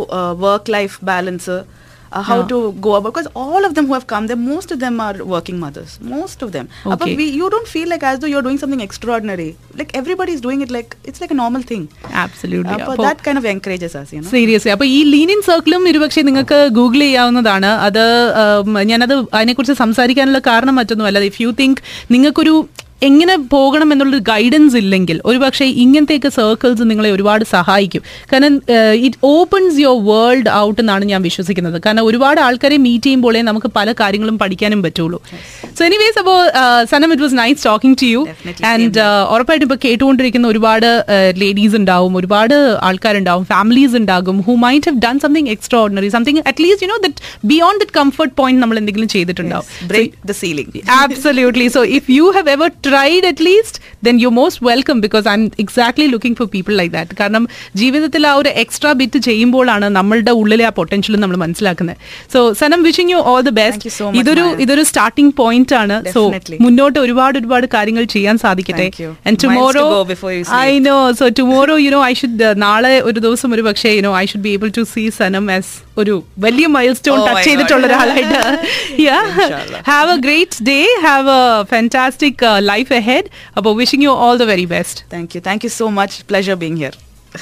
uh. 2.09 2.14
Uh, 2.14 2.19
uh, 2.19 2.23
how 2.23 2.38
Yeah. 2.38 2.47
to 2.47 2.59
go 2.81 2.95
about 2.95 3.12
because 3.12 3.29
all 3.37 3.64
of 3.64 3.75
them 3.75 3.87
who 3.87 3.95
have 3.95 4.07
come 4.07 4.27
there 4.27 4.37
most 4.38 4.71
of 4.71 4.81
them 4.81 5.01
are 5.01 5.16
working 5.27 5.59
mothers 5.59 5.99
most 6.01 6.42
of 6.42 6.53
them 6.53 6.69
Okay. 6.85 6.97
But 6.97 7.09
we, 7.16 7.25
you 7.31 7.51
don't 7.51 7.69
feel 7.69 7.88
like 7.88 8.03
as 8.03 8.19
though 8.21 8.27
you're 8.27 8.42
doing 8.42 8.59
something 8.59 8.81
extraordinary 8.81 9.49
like 9.75 9.92
everybody 9.95 10.33
is 10.33 10.40
doing 10.40 10.62
it 10.62 10.71
like 10.71 10.97
it's 11.05 11.21
like 11.21 11.31
a 11.31 11.40
normal 11.42 11.62
thing 11.62 11.85
absolutely 12.25 12.77
uh, 12.77 12.87
but 12.90 12.99
that 12.99 13.23
kind 13.23 13.38
of 13.38 13.47
encourages 13.55 13.95
us 13.95 14.12
you 14.12 14.21
know 14.21 14.33
seriously 14.37 14.71
അപ്പോൾ 14.71 14.88
ഈ 14.97 14.99
ലീനിൻ 15.14 15.40
സർക്കിളും 15.51 15.85
ഒരുപക്ഷെ 15.90 16.23
നിങ്ങൾക്ക് 16.23 16.59
Google 16.79 17.01
ചെയ്യാവുന്നതാണ് 17.07 17.71
അത് 17.88 18.03
ഞാനത് 18.92 19.14
അതിനെക്കുറിച്ച് 19.37 19.77
സംസാരിക്കാനുള്ള 19.85 20.38
കാരണം 20.51 20.75
മറ്റൊന്നുമല്ല 20.75 21.23
ഇഫ് 21.31 21.40
യു 21.42 21.51
തിങ്ക് 21.62 21.81
നിങ്ങൾക്കൊരു 22.14 22.55
എങ്ങനെ 23.02 23.37
പോകണം 23.54 23.92
എന്നുള്ളൊരു 23.92 24.22
ഗൈഡൻസ് 24.28 24.76
ഇല്ലെങ്കിൽ 24.76 25.20
ഒരുപക്ഷെ 25.30 25.64
ഇങ്ങനത്തെയൊക്കെ 25.64 26.28
സർക്കിൾസ് 26.37 26.85
നിങ്ങളെ 26.90 27.11
ഒരുപാട് 27.16 27.44
സഹായിക്കും. 27.52 28.02
കാരണം 28.32 28.54
it 29.06 29.18
opens 29.22 29.76
your 29.82 29.98
world 30.11 30.48
out 30.64 30.78
എന്നാണ് 30.82 31.04
ഞാൻ 31.12 31.22
വിശ്വസിക്കുന്നത്. 31.28 31.82
കാരണം 31.87 32.04
ഒരുപാട് 32.11 32.40
ആൾക്കാരെ 32.46 32.76
മീറ്റ് 32.87 33.06
ചെയ്യുമ്പോഴേ 33.06 33.42
നമുക്ക് 33.50 33.70
പല 33.78 33.94
കാര്യങ്ങളും 34.00 34.38
പഠിക്കാനും 34.42 34.82
പറ്റുള്ളൂ. 34.87 35.20
സോ 35.78 35.85
എനിവേസ് 35.88 36.18
അപ്പോൾ 36.22 36.38
Sanam 36.92 37.12
it 37.12 37.24
was 37.26 37.37
nice 37.42 37.64
talking 37.68 37.98
to 38.02 38.06
you 38.14 38.22
and 38.72 39.00
ഉറപ്പായിട്ടും 39.35 39.66
ഇപ്പോൾ 39.68 39.80
കേട്ടുകൊണ്ടിരിക്കുന്ന 39.87 40.48
ഒരുപാട് 40.52 40.88
ലേഡീസ് 41.42 41.76
ഉണ്ടാവും 41.80 42.16
ഒരുപാട് 42.22 42.56
ആൾക്കാരുണ്ടാവും 42.90 43.44
ഫാമിലീസ് 43.44 43.96
ഉണ്ടാകും 44.02 44.38
who 44.48 44.56
might 44.66 44.88
have 44.90 45.00
done 45.06 45.18
something 45.26 45.48
extraordinary 45.85 46.09
something 46.16 46.42
at least 46.52 46.87
you 46.87 46.90
know 46.94 46.98
that 47.06 47.46
beyond 47.52 47.80
that 47.85 47.96
comfort 48.00 48.35
point 48.42 48.62
നമ്മൾ 48.64 48.78
എന്തെങ്കിലും 48.82 49.09
ചെയ്തിട്ടുണ്ടാവും. 49.16 49.64
Break 49.92 50.12
the 50.30 50.35
ceiling. 50.42 50.70
Have 50.92 51.20
So 51.26 52.86
if 52.87 53.27
at least 53.27 53.27
then 53.27 53.27
you 53.27 53.27
most 53.27 53.27
at 53.27 53.40
least, 53.40 53.81
then 54.03 54.18
you're 54.18 54.31
most 54.31 54.62
welcome 54.62 55.01
because 55.01 55.27
I'm 55.27 55.51
exactly 55.59 56.07
looking 56.09 56.35
for 56.35 56.46
people 56.46 56.75
like 56.81 56.92
that. 56.92 57.09
കാരണം 57.20 57.49
ജീവിതത്തിൽ 57.75 58.27
ആ 58.27 58.35
ഒരു 58.35 58.49
extra 58.49 58.92
bit 58.92 59.18
ചെയ്യുമ്പോഴാണ് 59.18 59.88
നമ്മളുടെ 59.88 60.31
ഉള്ളിലെ 60.31 60.64
ആ 60.64 60.68
പൊട്ടൻഷ്യൽ 60.68 61.16
നമ്മൾ 61.16 61.37
മനസ്സിലാക്കുന്നത് 61.37 61.96
so 62.33 62.53
Sanam 62.53 62.83
wishing 62.83 63.12
you 63.12 63.16
all 63.16 63.40
the 63.40 63.46
you 63.46 63.55
best 63.55 63.90
ഇതൊരു. 64.20 64.44
ഇതൊരു 64.61 64.83
സ്റ്റാർട്ടിംഗ് 64.83 65.35
പോയിന്റ് 65.37 65.75
ആണ് 65.75 66.12
സോ. 66.14 66.33
മുന്നോട്ട് 66.61 66.99
ഒരുപാട് 66.99 67.38
ഒരുപാട് 67.38 67.66
കാര്യങ്ങൾ 67.75 68.05
ചെയ്യാൻ 68.05 68.38
സാധിക്കട്ടെ. 68.38 68.88
And 69.27 69.38
tomorrow. 69.44 70.07
I 70.51 70.79
know 70.79 71.12
so 71.12 71.29
tomorrow 71.29 71.79
you 71.79 71.90
know 71.90 72.05
I 72.05 72.12
should 72.12 72.62
നാളെ 72.66 73.01
ഒരു 73.01 73.18
ദിവസം 73.18 73.55
ഒരു 73.55 73.62
പക്ഷേ 73.62 73.90
you 73.90 74.01
know 74.01 74.16
I 74.18 74.27
should 74.27 74.42
be 74.42 74.49
able 74.49 74.68
to 74.68 74.83
see 74.83 75.09
Sanam 75.09 75.51
as 75.51 75.86
ഒരു 75.98 76.14
വലിയ 76.44 76.66
മൈൽ 76.76 76.92
സ്റ്റോൺ 76.98 77.18
ടച്ച് 77.28 77.44
ചെയ്തിട്ടുള്ള 77.48 77.87
ഒരാളായിട്ട്. 77.87 78.40
Have 79.90 80.11
a 80.16 80.18
great 80.26 80.64
day 80.68 80.78
have 81.06 81.30
a 81.37 81.64
fantastic 81.72 82.44
life 82.70 82.92
ahead 83.11 83.30
അപ്പോൾ 83.56 83.74
wishing 83.82 84.06
you 84.09 84.14
all 84.26 84.37
the 84.44 84.46
very 84.52 84.68
best 84.76 85.00
thank 85.14 85.35
you 85.37 85.42
thank 85.48 85.66
you 85.68 85.72
so 85.80 85.88
much 86.00 86.16
pleasure 86.30 86.59
being 86.64 86.80
here. 86.85 86.96